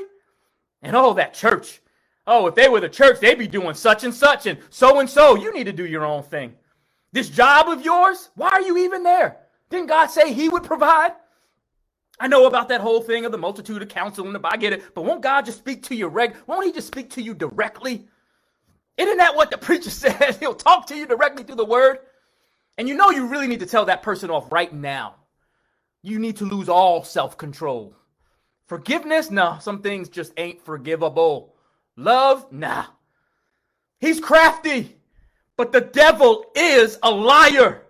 And 0.82 0.94
oh, 0.94 1.14
that 1.14 1.34
church. 1.34 1.80
Oh, 2.26 2.46
if 2.46 2.54
they 2.54 2.68
were 2.68 2.80
the 2.80 2.88
church, 2.88 3.20
they'd 3.20 3.38
be 3.38 3.48
doing 3.48 3.74
such 3.74 4.04
and 4.04 4.14
such 4.14 4.46
and 4.46 4.58
so 4.70 5.00
and 5.00 5.08
so. 5.08 5.34
You 5.34 5.52
need 5.52 5.64
to 5.64 5.72
do 5.72 5.86
your 5.86 6.04
own 6.04 6.22
thing. 6.22 6.54
This 7.12 7.28
job 7.28 7.68
of 7.68 7.84
yours, 7.84 8.30
why 8.34 8.48
are 8.50 8.62
you 8.62 8.76
even 8.78 9.02
there? 9.02 9.38
Didn't 9.70 9.88
God 9.88 10.06
say 10.06 10.32
he 10.32 10.48
would 10.48 10.64
provide? 10.64 11.12
I 12.18 12.28
know 12.28 12.46
about 12.46 12.68
that 12.68 12.80
whole 12.80 13.00
thing 13.00 13.24
of 13.24 13.32
the 13.32 13.38
multitude 13.38 13.82
of 13.82 13.88
counsel 13.88 14.26
and 14.26 14.34
the 14.34 14.40
I 14.44 14.56
get 14.56 14.72
it, 14.72 14.94
but 14.94 15.04
won't 15.04 15.22
God 15.22 15.44
just 15.44 15.58
speak 15.58 15.82
to 15.84 15.96
you 15.96 16.06
reg? 16.06 16.36
Won't 16.46 16.66
he 16.66 16.72
just 16.72 16.86
speak 16.86 17.10
to 17.10 17.22
you 17.22 17.34
directly? 17.34 18.06
Isn't 18.96 19.18
that 19.18 19.34
what 19.34 19.50
the 19.50 19.58
preacher 19.66 19.90
says? 19.90 20.38
He'll 20.38 20.54
talk 20.54 20.86
to 20.88 20.96
you 20.96 21.06
directly 21.06 21.44
through 21.44 21.56
the 21.56 21.64
word. 21.64 21.98
And 22.78 22.88
you 22.88 22.94
know 22.94 23.10
you 23.10 23.26
really 23.26 23.46
need 23.46 23.60
to 23.60 23.66
tell 23.66 23.84
that 23.86 24.02
person 24.02 24.30
off 24.30 24.50
right 24.52 24.72
now. 24.72 25.16
You 26.02 26.18
need 26.18 26.36
to 26.36 26.44
lose 26.44 26.68
all 26.68 27.02
self-control. 27.02 27.94
Forgiveness? 28.66 29.30
No, 29.30 29.58
some 29.60 29.82
things 29.82 30.08
just 30.08 30.32
ain't 30.36 30.64
forgivable. 30.64 31.54
Love? 31.96 32.50
Nah. 32.52 32.86
He's 33.98 34.20
crafty, 34.20 34.96
but 35.56 35.72
the 35.72 35.80
devil 35.80 36.46
is 36.54 36.98
a 37.02 37.10
liar. 37.10 37.82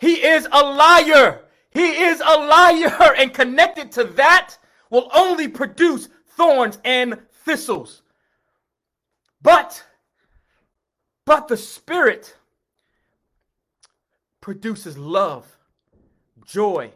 He 0.00 0.24
is 0.24 0.46
a 0.50 0.62
liar. 0.62 1.42
He 1.70 2.04
is 2.04 2.20
a 2.20 2.38
liar, 2.38 3.14
and 3.16 3.32
connected 3.32 3.92
to 3.92 4.04
that 4.04 4.56
will 4.90 5.10
only 5.14 5.48
produce 5.48 6.08
thorns 6.36 6.78
and 6.84 7.18
thistles. 7.44 8.02
But, 9.42 9.84
but 11.24 11.48
the 11.48 11.56
Spirit 11.56 12.36
produces 14.40 14.96
love, 14.96 15.46
joy, 16.44 16.90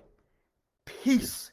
peace, 0.87 1.52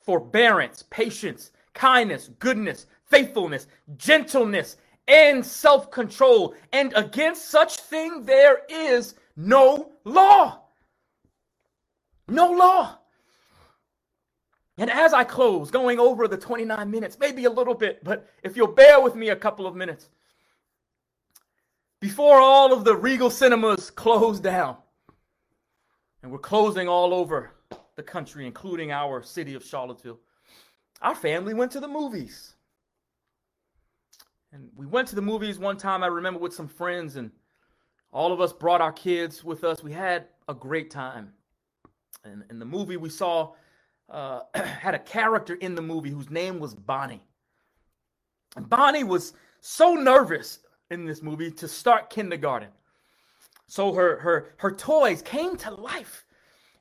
forbearance, 0.00 0.84
patience, 0.90 1.50
kindness, 1.74 2.30
goodness, 2.38 2.86
faithfulness, 3.06 3.66
gentleness, 3.96 4.76
and 5.08 5.44
self 5.44 5.90
control. 5.90 6.54
And 6.72 6.92
against 6.94 7.50
such 7.50 7.76
thing 7.76 8.24
there 8.24 8.62
is 8.68 9.14
no 9.36 9.90
law. 10.04 10.60
No 12.30 12.50
law. 12.52 12.98
And 14.78 14.90
as 14.90 15.12
I 15.12 15.24
close, 15.24 15.70
going 15.70 15.98
over 15.98 16.26
the 16.26 16.38
29 16.38 16.90
minutes, 16.90 17.18
maybe 17.20 17.44
a 17.44 17.50
little 17.50 17.74
bit, 17.74 18.02
but 18.02 18.30
if 18.42 18.56
you'll 18.56 18.68
bear 18.68 19.00
with 19.00 19.14
me 19.14 19.28
a 19.28 19.36
couple 19.36 19.66
of 19.66 19.76
minutes, 19.76 20.08
before 22.00 22.40
all 22.40 22.72
of 22.72 22.84
the 22.84 22.96
Regal 22.96 23.28
cinemas 23.28 23.90
closed 23.90 24.42
down, 24.42 24.76
and 26.22 26.32
we're 26.32 26.38
closing 26.38 26.88
all 26.88 27.12
over 27.12 27.50
the 27.96 28.02
country, 28.02 28.46
including 28.46 28.90
our 28.90 29.22
city 29.22 29.54
of 29.54 29.62
Charlottesville, 29.62 30.18
our 31.02 31.14
family 31.14 31.52
went 31.52 31.72
to 31.72 31.80
the 31.80 31.88
movies. 31.88 32.54
And 34.52 34.70
we 34.74 34.86
went 34.86 35.08
to 35.08 35.14
the 35.14 35.22
movies 35.22 35.58
one 35.58 35.76
time, 35.76 36.02
I 36.02 36.06
remember, 36.06 36.40
with 36.40 36.54
some 36.54 36.68
friends, 36.68 37.16
and 37.16 37.30
all 38.12 38.32
of 38.32 38.40
us 38.40 38.52
brought 38.52 38.80
our 38.80 38.92
kids 38.92 39.44
with 39.44 39.62
us. 39.62 39.82
We 39.82 39.92
had 39.92 40.28
a 40.48 40.54
great 40.54 40.90
time. 40.90 41.34
And 42.24 42.44
in 42.50 42.58
the 42.58 42.64
movie, 42.64 42.96
we 42.96 43.08
saw 43.08 43.52
uh, 44.08 44.40
had 44.54 44.94
a 44.94 44.98
character 44.98 45.54
in 45.54 45.74
the 45.74 45.82
movie 45.82 46.10
whose 46.10 46.30
name 46.30 46.58
was 46.60 46.74
Bonnie. 46.74 47.22
And 48.56 48.68
Bonnie 48.68 49.04
was 49.04 49.32
so 49.60 49.94
nervous 49.94 50.60
in 50.90 51.04
this 51.04 51.22
movie 51.22 51.50
to 51.52 51.68
start 51.68 52.10
kindergarten. 52.10 52.68
So 53.66 53.92
her 53.92 54.18
her 54.18 54.54
her 54.56 54.72
toys 54.72 55.22
came 55.22 55.56
to 55.58 55.70
life 55.70 56.24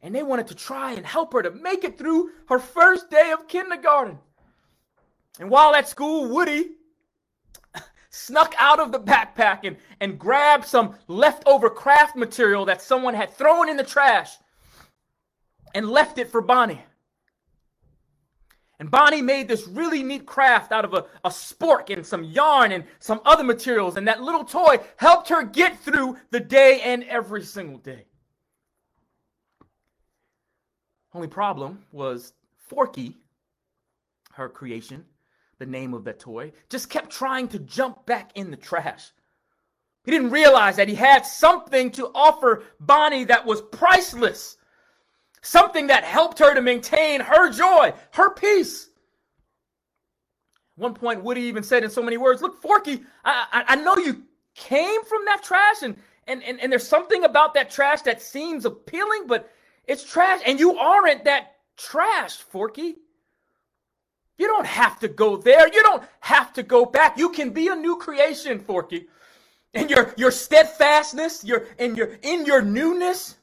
and 0.02 0.16
they 0.16 0.24
wanted 0.24 0.48
to 0.48 0.56
try 0.56 0.94
and 0.94 1.06
help 1.06 1.34
her 1.34 1.44
to 1.44 1.52
make 1.52 1.84
it 1.84 1.98
through 1.98 2.32
her 2.48 2.58
first 2.58 3.12
day 3.12 3.32
of 3.32 3.48
kindergarten. 3.48 4.18
And 5.40 5.50
while 5.50 5.76
at 5.76 5.88
school, 5.88 6.28
Woody 6.30 6.72
snuck 8.10 8.56
out 8.58 8.80
of 8.80 8.92
the 8.92 9.00
backpack 9.00 9.60
and, 9.64 9.78
and 10.00 10.18
grabbed 10.18 10.66
some 10.66 10.96
leftover 11.08 11.70
craft 11.70 12.16
material 12.16 12.66
that 12.66 12.82
someone 12.82 13.14
had 13.14 13.32
thrown 13.32 13.70
in 13.70 13.78
the 13.78 13.84
trash 13.84 14.32
and 15.74 15.90
left 15.90 16.18
it 16.18 16.32
for 16.32 16.42
Bonnie. 16.42 16.82
And 18.80 18.90
Bonnie 18.90 19.22
made 19.22 19.50
this 19.50 19.68
really 19.68 20.04
neat 20.04 20.26
craft 20.26 20.72
out 20.72 20.86
of 20.86 20.94
a, 20.94 21.06
a 21.26 21.30
spork 21.30 21.90
and 21.94 22.06
some 22.06 22.24
yarn 22.24 22.72
and 22.72 22.86
some 23.00 23.20
other 23.26 23.44
materials. 23.44 23.98
And 23.98 24.08
that 24.08 24.22
little 24.22 24.46
toy 24.46 24.78
helped 24.96 25.28
her 25.30 25.44
get 25.44 25.80
through 25.82 26.18
the 26.32 26.40
day 26.40 26.80
and 26.82 27.04
every 27.04 27.44
single 27.44 27.78
day. 27.78 28.06
Only 31.14 31.28
problem 31.28 31.84
was 31.92 32.34
Forky, 32.70 33.18
her 34.34 34.48
creation, 34.48 35.04
the 35.58 35.66
name 35.66 35.94
of 35.94 36.06
that 36.06 36.20
toy, 36.20 36.54
just 36.70 36.90
kept 36.90 37.10
trying 37.10 37.50
to 37.50 37.60
jump 37.60 38.06
back 38.06 38.32
in 38.36 38.50
the 38.50 38.58
trash. 38.58 39.12
He 40.06 40.12
didn't 40.12 40.32
realize 40.32 40.78
that 40.78 40.88
he 40.88 40.96
had 40.96 41.26
something 41.26 41.92
to 41.92 42.12
offer 42.16 42.64
Bonnie 42.80 43.26
that 43.26 43.46
was 43.46 43.62
priceless 43.62 44.58
something 45.42 45.88
that 45.88 46.04
helped 46.04 46.40
her 46.40 46.54
to 46.54 46.62
maintain 46.62 47.22
her 47.22 47.52
joy, 47.52 47.94
her 48.12 48.34
peace. 48.34 48.90
one 50.76 50.94
point, 50.94 51.24
Woody 51.24 51.42
even 51.42 51.64
said 51.64 51.84
in 51.84 51.90
so 51.90 52.02
many 52.02 52.18
words, 52.18 52.42
Look, 52.42 52.62
Forky, 52.62 53.02
I, 53.24 53.46
I, 53.52 53.64
I 53.70 53.76
know 53.76 53.98
you 53.98 54.24
came 54.56 55.04
from 55.06 55.26
that 55.26 55.44
trash, 55.44 55.84
and, 55.84 55.96
and, 56.28 56.44
and, 56.44 56.60
and 56.60 56.72
there's 56.72 56.88
something 56.88 57.24
about 57.24 57.54
that 57.54 57.70
trash 57.70 58.02
that 58.04 58.22
seems 58.22 58.66
appealing, 58.66 59.28
but 59.28 59.52
it's 59.86 60.04
trash, 60.04 60.42
and 60.46 60.60
you 60.60 60.78
aren't 60.78 61.24
that 61.26 61.56
trash, 61.78 62.38
Forky. 62.38 62.96
You 64.38 64.48
don't 64.48 64.68
have 64.68 65.00
to 65.00 65.08
go 65.10 65.36
there. 65.36 65.68
You 65.68 65.84
don't 65.84 66.04
have 66.22 66.54
to 66.54 66.64
go 66.64 66.86
back. 66.86 67.18
You 67.18 67.30
can 67.30 67.50
be 67.50 67.68
a 67.68 67.76
new 67.76 67.98
creation, 67.98 68.60
Forky. 68.60 69.08
And 69.74 69.90
your 69.90 70.14
your 70.18 70.32
steadfastness, 70.32 71.44
your 71.44 71.68
in 71.78 71.96
your 71.96 72.18
in 72.22 72.46
your 72.46 72.62
newness, 72.62 73.36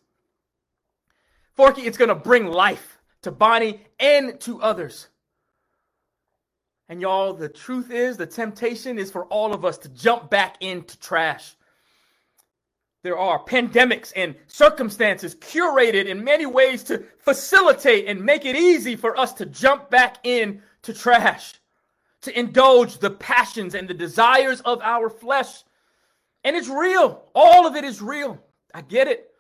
Forky, 1.57 1.83
it's 1.83 1.97
going 1.97 2.11
to 2.11 2.15
bring 2.15 2.47
life 2.47 2.99
to 3.23 3.31
Bonnie 3.31 3.81
and 3.99 4.39
to 4.41 4.61
others. 4.61 5.09
And 6.89 7.01
y'all, 7.01 7.33
the 7.33 7.49
truth 7.49 7.91
is, 7.91 8.17
the 8.17 8.27
temptation 8.27 8.99
is 8.99 9.11
for 9.11 9.25
all 9.27 9.53
of 9.53 9.65
us 9.65 9.79
to 9.79 9.89
jump 9.89 10.31
back 10.31 10.57
into 10.61 10.99
trash. 11.01 11.57
There 13.03 13.19
are 13.19 13.43
pandemics 13.43 14.13
and 14.15 14.35
circumstances 14.49 15.35
curated 15.37 16.07
in 16.07 16.23
many 16.23 16.45
ways 16.45 16.83
to 16.85 17.05
facilitate 17.21 18.07
and 18.07 18.23
make 18.23 18.45
it 18.45 18.55
easy 18.55 18.95
for 18.95 19.19
us 19.19 19.33
to 19.35 19.47
jump 19.47 19.91
back 19.91 20.19
into 20.25 20.93
trash, 20.93 21.55
to 22.23 22.39
indulge 22.39 22.99
the 22.99 23.11
passions 23.11 23.75
and 23.75 23.89
the 23.89 23.95
desires 23.95 24.61
of 24.61 24.81
our 24.83 25.09
flesh. 25.09 25.65
And 26.45 26.55
it's 26.55 26.69
real. 26.69 27.25
All 27.35 27.67
of 27.67 27.77
it 27.77 27.85
is 27.85 28.03
real. 28.03 28.41
I 28.75 28.83
get 28.83 29.09
it. 29.09 29.33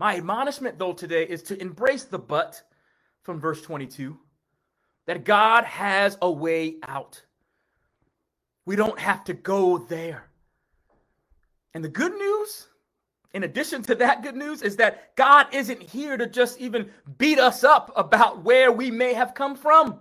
My 0.00 0.16
admonishment, 0.16 0.78
though, 0.78 0.94
today 0.94 1.24
is 1.24 1.42
to 1.42 1.60
embrace 1.60 2.04
the 2.04 2.18
but 2.18 2.62
from 3.20 3.38
verse 3.38 3.60
22 3.60 4.18
that 5.04 5.24
God 5.24 5.64
has 5.64 6.16
a 6.22 6.30
way 6.30 6.76
out. 6.88 7.22
We 8.64 8.76
don't 8.76 8.98
have 8.98 9.24
to 9.24 9.34
go 9.34 9.76
there. 9.76 10.24
And 11.74 11.84
the 11.84 11.90
good 11.90 12.14
news, 12.14 12.68
in 13.34 13.44
addition 13.44 13.82
to 13.82 13.94
that 13.96 14.22
good 14.22 14.36
news, 14.36 14.62
is 14.62 14.76
that 14.76 15.14
God 15.16 15.48
isn't 15.52 15.82
here 15.82 16.16
to 16.16 16.26
just 16.26 16.58
even 16.58 16.88
beat 17.18 17.38
us 17.38 17.62
up 17.62 17.92
about 17.94 18.42
where 18.42 18.72
we 18.72 18.90
may 18.90 19.12
have 19.12 19.34
come 19.34 19.54
from. 19.54 19.98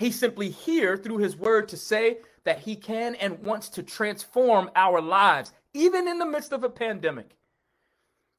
He's 0.00 0.18
simply 0.18 0.50
here 0.50 0.96
through 0.96 1.18
his 1.18 1.36
word 1.36 1.68
to 1.68 1.76
say 1.76 2.18
that 2.42 2.58
he 2.58 2.74
can 2.74 3.14
and 3.14 3.38
wants 3.38 3.68
to 3.68 3.84
transform 3.84 4.68
our 4.74 5.00
lives, 5.00 5.52
even 5.74 6.08
in 6.08 6.18
the 6.18 6.26
midst 6.26 6.52
of 6.52 6.64
a 6.64 6.68
pandemic. 6.68 7.36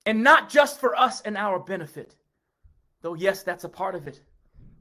And 0.06 0.24
not 0.24 0.50
just 0.50 0.80
for 0.80 0.96
us 0.96 1.22
and 1.22 1.38
our 1.38 1.60
benefit, 1.60 2.16
though, 3.02 3.14
yes, 3.14 3.44
that's 3.44 3.64
a 3.64 3.70
part 3.70 3.96
of 3.96 4.08
it. 4.08 4.22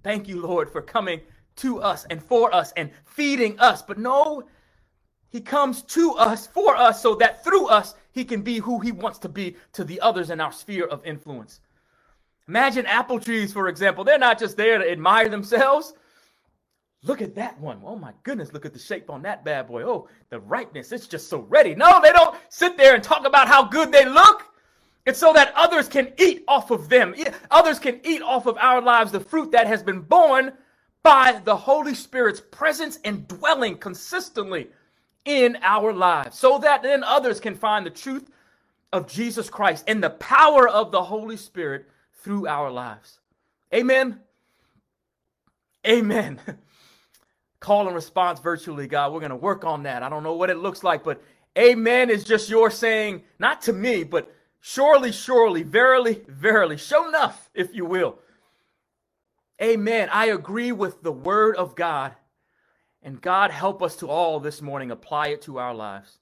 Thank 0.02 0.28
you, 0.28 0.40
Lord, 0.40 0.70
for 0.70 0.80
coming 0.80 1.20
to 1.56 1.80
us 1.80 2.06
and 2.08 2.22
for 2.22 2.54
us 2.54 2.72
and 2.76 2.90
feeding 3.04 3.58
us. 3.58 3.82
But 3.82 3.98
no, 3.98 4.44
He 5.28 5.40
comes 5.40 5.82
to 5.82 6.12
us, 6.12 6.46
for 6.46 6.76
us, 6.76 7.02
so 7.02 7.14
that 7.16 7.44
through 7.44 7.66
us, 7.66 7.94
He 8.12 8.24
can 8.24 8.42
be 8.42 8.58
who 8.58 8.78
He 8.78 8.92
wants 8.92 9.18
to 9.20 9.28
be 9.28 9.56
to 9.72 9.84
the 9.84 10.00
others 10.00 10.30
in 10.30 10.40
our 10.40 10.52
sphere 10.52 10.86
of 10.86 11.04
influence. 11.04 11.60
Imagine 12.46 12.86
apple 12.86 13.20
trees, 13.20 13.52
for 13.52 13.68
example. 13.68 14.04
They're 14.04 14.18
not 14.18 14.38
just 14.38 14.56
there 14.56 14.78
to 14.78 14.90
admire 14.90 15.28
themselves. 15.28 15.92
Look 17.04 17.22
at 17.22 17.34
that 17.36 17.60
one. 17.60 17.80
Oh 17.84 17.96
my 17.96 18.12
goodness, 18.22 18.52
look 18.52 18.66
at 18.66 18.72
the 18.72 18.78
shape 18.78 19.10
on 19.10 19.22
that 19.22 19.44
bad 19.44 19.68
boy. 19.68 19.82
Oh, 19.84 20.08
the 20.30 20.40
ripeness, 20.40 20.90
it's 20.90 21.06
just 21.06 21.28
so 21.28 21.40
ready. 21.40 21.74
No, 21.74 22.00
they 22.02 22.10
don't 22.12 22.36
sit 22.48 22.76
there 22.76 22.94
and 22.94 23.04
talk 23.04 23.26
about 23.26 23.48
how 23.48 23.64
good 23.64 23.92
they 23.92 24.04
look. 24.04 24.44
It's 25.08 25.18
so 25.18 25.32
that 25.32 25.54
others 25.56 25.88
can 25.88 26.12
eat 26.18 26.44
off 26.46 26.70
of 26.70 26.90
them. 26.90 27.14
Others 27.50 27.78
can 27.78 27.98
eat 28.04 28.20
off 28.20 28.44
of 28.44 28.58
our 28.58 28.82
lives 28.82 29.10
the 29.10 29.20
fruit 29.20 29.52
that 29.52 29.66
has 29.66 29.82
been 29.82 30.00
born 30.02 30.52
by 31.02 31.40
the 31.44 31.56
Holy 31.56 31.94
Spirit's 31.94 32.42
presence 32.50 32.98
and 33.06 33.26
dwelling 33.26 33.78
consistently 33.78 34.68
in 35.24 35.56
our 35.62 35.94
lives. 35.94 36.38
So 36.38 36.58
that 36.58 36.82
then 36.82 37.02
others 37.02 37.40
can 37.40 37.54
find 37.54 37.86
the 37.86 37.90
truth 37.90 38.28
of 38.92 39.08
Jesus 39.08 39.48
Christ 39.48 39.84
and 39.88 40.04
the 40.04 40.10
power 40.10 40.68
of 40.68 40.92
the 40.92 41.02
Holy 41.02 41.38
Spirit 41.38 41.86
through 42.22 42.46
our 42.46 42.70
lives. 42.70 43.20
Amen. 43.74 44.20
Amen. 45.86 46.38
Call 47.60 47.86
and 47.86 47.94
response 47.94 48.40
virtually, 48.40 48.86
God. 48.86 49.14
We're 49.14 49.20
going 49.20 49.30
to 49.30 49.36
work 49.36 49.64
on 49.64 49.84
that. 49.84 50.02
I 50.02 50.10
don't 50.10 50.22
know 50.22 50.34
what 50.34 50.50
it 50.50 50.58
looks 50.58 50.84
like, 50.84 51.02
but 51.02 51.22
amen 51.56 52.10
is 52.10 52.24
just 52.24 52.50
your 52.50 52.70
saying, 52.70 53.22
not 53.38 53.62
to 53.62 53.72
me, 53.72 54.04
but 54.04 54.34
surely, 54.60 55.12
surely, 55.12 55.62
verily, 55.62 56.22
verily, 56.28 56.76
show 56.76 57.08
enough, 57.08 57.50
if 57.54 57.74
you 57.74 57.84
will. 57.84 58.18
Amen. 59.60 60.08
I 60.12 60.26
agree 60.26 60.72
with 60.72 61.02
the 61.02 61.12
word 61.12 61.56
of 61.56 61.74
God. 61.74 62.14
And 63.02 63.20
God 63.20 63.50
help 63.50 63.82
us 63.82 63.96
to 63.96 64.08
all 64.08 64.40
this 64.40 64.60
morning 64.60 64.90
apply 64.90 65.28
it 65.28 65.42
to 65.42 65.58
our 65.58 65.74
lives. 65.74 66.18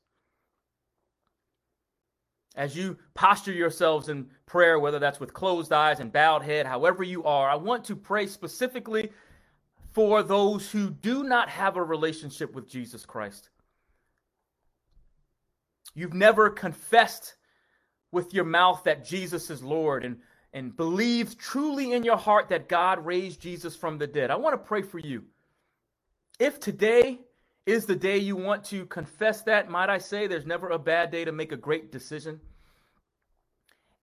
As 2.55 2.77
you 2.77 2.97
posture 3.15 3.53
yourselves 3.53 4.09
in 4.09 4.31
prayer, 4.47 4.79
whether 4.79 4.99
that's 4.99 5.21
with 5.21 5.35
closed 5.35 5.73
eyes 5.73 6.01
and 6.01 6.13
bowed 6.13 6.43
head, 6.43 6.67
however 6.67 7.03
you 7.03 7.25
are, 7.25 7.51
I 7.51 7.57
want 7.57 7.85
to 7.85 7.97
pray 7.97 8.27
specifically 8.27 9.11
for 9.93 10.23
those 10.23 10.71
who 10.71 10.91
do 10.91 11.25
not 11.25 11.49
have 11.51 11.77
a 11.77 11.83
relationship 11.83 12.55
with 12.55 12.69
Jesus 12.69 13.05
Christ. 13.05 13.51
You've 15.95 16.15
never 16.15 16.51
confessed 16.51 17.35
with 18.13 18.33
your 18.35 18.45
mouth 18.45 18.85
that 18.85 19.05
Jesus 19.05 19.51
is 19.51 19.63
Lord 19.63 20.05
and, 20.05 20.19
and 20.53 20.77
believed 20.77 21.39
truly 21.39 21.93
in 21.93 22.05
your 22.05 22.17
heart 22.17 22.49
that 22.49 22.69
God 22.69 23.05
raised 23.05 23.41
Jesus 23.41 23.77
from 23.77 23.99
the 23.99 24.07
dead. 24.07 24.31
I 24.31 24.37
want 24.37 24.55
to 24.55 24.69
pray 24.69 24.83
for 24.83 24.99
you. 24.99 25.25
If 26.39 26.61
today 26.61 27.21
is 27.67 27.87
the 27.87 27.97
day 27.97 28.19
you 28.19 28.37
want 28.37 28.65
to 28.65 28.87
confess 28.87 29.43
that, 29.43 29.69
might 29.69 29.91
I 29.91 29.99
say, 29.99 30.27
there's 30.27 30.47
never 30.47 30.71
a 30.71 30.79
bad 30.79 31.11
day 31.11 31.25
to 31.25 31.33
make 31.33 31.53
a 31.53 31.57
great 31.57 31.91
decision. 31.91 32.41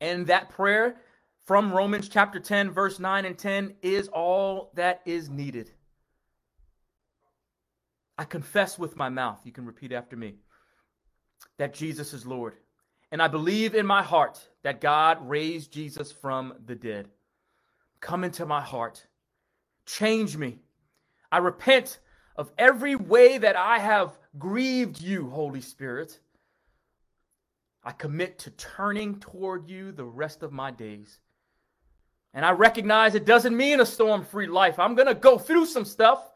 And 0.00 0.26
that 0.26 0.50
prayer 0.50 0.96
from 1.44 1.72
Romans 1.72 2.08
chapter 2.08 2.40
10, 2.40 2.70
verse 2.70 2.98
9 2.98 3.24
and 3.24 3.38
10 3.38 3.74
is 3.82 4.08
all 4.08 4.72
that 4.74 5.00
is 5.04 5.30
needed. 5.30 5.70
I 8.18 8.24
confess 8.24 8.78
with 8.78 8.96
my 8.96 9.08
mouth, 9.08 9.40
you 9.44 9.52
can 9.52 9.64
repeat 9.64 9.92
after 9.92 10.16
me, 10.16 10.34
that 11.58 11.74
Jesus 11.74 12.12
is 12.12 12.26
Lord. 12.26 12.54
And 13.12 13.20
I 13.20 13.28
believe 13.28 13.74
in 13.74 13.84
my 13.84 14.02
heart 14.02 14.40
that 14.62 14.80
God 14.80 15.28
raised 15.28 15.70
Jesus 15.70 16.10
from 16.10 16.54
the 16.64 16.74
dead. 16.74 17.08
Come 18.00 18.24
into 18.24 18.46
my 18.46 18.62
heart. 18.62 19.06
Change 19.84 20.38
me. 20.38 20.60
I 21.30 21.38
repent 21.38 21.98
of 22.36 22.50
every 22.56 22.96
way 22.96 23.36
that 23.36 23.54
I 23.54 23.78
have 23.78 24.18
grieved 24.38 24.98
you, 24.98 25.28
Holy 25.28 25.60
Spirit. 25.60 26.18
I 27.84 27.92
commit 27.92 28.38
to 28.40 28.50
turning 28.52 29.20
toward 29.20 29.68
you 29.68 29.92
the 29.92 30.06
rest 30.06 30.42
of 30.42 30.50
my 30.50 30.70
days. 30.70 31.20
And 32.32 32.46
I 32.46 32.52
recognize 32.52 33.14
it 33.14 33.26
doesn't 33.26 33.54
mean 33.54 33.80
a 33.80 33.86
storm 33.86 34.24
free 34.24 34.46
life. 34.46 34.78
I'm 34.78 34.94
going 34.94 35.08
to 35.08 35.14
go 35.14 35.36
through 35.36 35.66
some 35.66 35.84
stuff, 35.84 36.32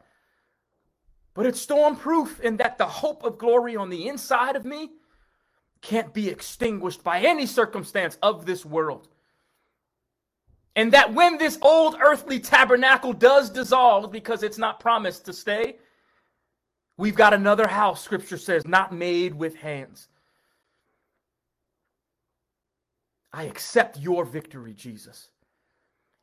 but 1.33 1.47
it's 1.47 1.59
storm 1.59 1.95
proof 1.95 2.39
in 2.41 2.57
that 2.57 2.77
the 2.77 2.85
hope 2.85 3.23
of 3.23 3.39
glory 3.39 3.75
on 3.75 3.89
the 3.89 4.07
inside 4.07 4.55
of 4.55 4.63
me 4.63 4.91
can't 5.81 6.13
be 6.13 6.29
extinguished 6.29 7.03
by 7.03 7.21
any 7.21 7.45
circumstance 7.45 8.17
of 8.21 8.45
this 8.45 8.65
world. 8.65 9.07
And 10.75 10.91
that 10.93 11.13
when 11.13 11.37
this 11.37 11.57
old 11.61 11.97
earthly 11.99 12.39
tabernacle 12.39 13.13
does 13.13 13.49
dissolve 13.49 14.11
because 14.11 14.43
it's 14.43 14.59
not 14.59 14.79
promised 14.79 15.25
to 15.25 15.33
stay, 15.33 15.77
we've 16.97 17.15
got 17.15 17.33
another 17.33 17.67
house, 17.67 18.03
scripture 18.03 18.37
says, 18.37 18.67
not 18.67 18.93
made 18.93 19.33
with 19.33 19.55
hands. 19.55 20.07
I 23.33 23.43
accept 23.43 23.97
your 23.97 24.23
victory, 24.23 24.73
Jesus. 24.73 25.29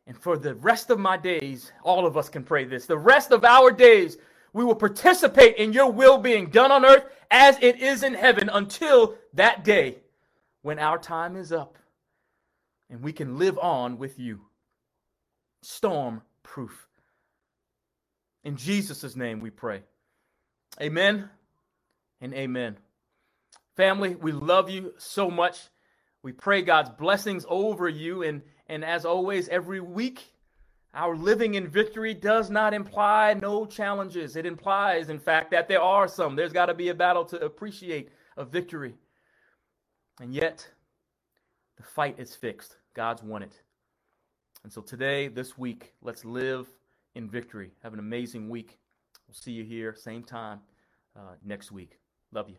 And 0.07 0.17
for 0.17 0.37
the 0.37 0.55
rest 0.57 0.91
of 0.91 0.99
my 0.99 1.17
days, 1.17 1.73
all 1.83 2.07
of 2.07 2.17
us 2.17 2.29
can 2.29 2.45
pray 2.45 2.65
this. 2.65 2.87
The 2.87 2.99
rest 2.99 3.33
of 3.33 3.45
our 3.45 3.71
days, 3.71 4.19
we 4.55 4.65
will 4.65 4.77
participate 4.77 5.57
in 5.57 5.75
your 5.75 5.93
will 5.93 6.17
being 6.17 6.49
done 6.49 6.73
on 6.73 6.87
earth 6.87 7.05
as 7.31 7.59
it 7.61 7.83
is 7.83 8.03
in 8.05 8.15
heaven 8.15 8.49
until 8.49 9.17
that 9.35 9.65
day 9.65 9.99
when 10.63 10.79
our 10.79 10.97
time 10.97 11.37
is 11.37 11.53
up 11.53 11.77
and 12.89 13.03
we 13.03 13.13
can 13.13 13.37
live 13.37 13.59
on 13.59 13.99
with 13.99 14.19
you. 14.19 14.41
Storm 15.63 16.23
proof. 16.45 16.87
In 18.45 18.57
Jesus' 18.57 19.17
name 19.17 19.41
we 19.41 19.51
pray. 19.51 19.83
Amen 20.81 21.29
and 22.21 22.33
amen. 22.33 22.77
Family, 23.77 24.15
we 24.15 24.31
love 24.31 24.71
you 24.71 24.95
so 24.99 25.31
much. 25.31 25.59
We 26.23 26.31
pray 26.31 26.63
God's 26.63 26.91
blessings 26.91 27.45
over 27.49 27.89
you. 27.89 28.23
And, 28.23 28.43
and 28.69 28.85
as 28.85 29.05
always, 29.05 29.49
every 29.49 29.81
week, 29.81 30.34
our 30.95 31.17
living 31.17 31.55
in 31.55 31.69
victory 31.69 32.15
does 32.15 32.51
not 32.51 32.73
imply 32.73 33.35
no 33.35 33.67
challenges. 33.67 34.37
It 34.37 34.47
implies, 34.47 35.09
in 35.09 35.19
fact, 35.19 35.51
that 35.51 35.69
there 35.69 35.83
are 35.83 36.07
some. 36.07 36.37
There's 36.37 36.53
got 36.53 36.67
to 36.67 36.75
be 36.75 36.89
a 36.89 36.95
battle 36.95 37.25
to 37.27 37.45
appreciate 37.45 38.11
a 38.37 38.45
victory. 38.45 38.95
And 40.21 40.33
yet, 40.33 40.69
the 41.77 41.83
fight 41.83 42.19
is 42.19 42.35
fixed. 42.35 42.77
God's 42.95 43.23
won 43.23 43.43
it. 43.43 43.61
And 44.63 44.73
so 44.73 44.81
today, 44.81 45.29
this 45.29 45.59
week, 45.59 45.93
let's 46.01 46.25
live 46.25 46.69
in 47.15 47.29
victory. 47.29 47.73
Have 47.83 47.93
an 47.93 47.99
amazing 47.99 48.49
week. 48.49 48.79
We'll 49.27 49.35
see 49.35 49.53
you 49.53 49.65
here, 49.65 49.95
same 49.95 50.23
time 50.23 50.61
uh, 51.17 51.35
next 51.45 51.73
week. 51.73 51.99
Love 52.33 52.49
you. 52.49 52.57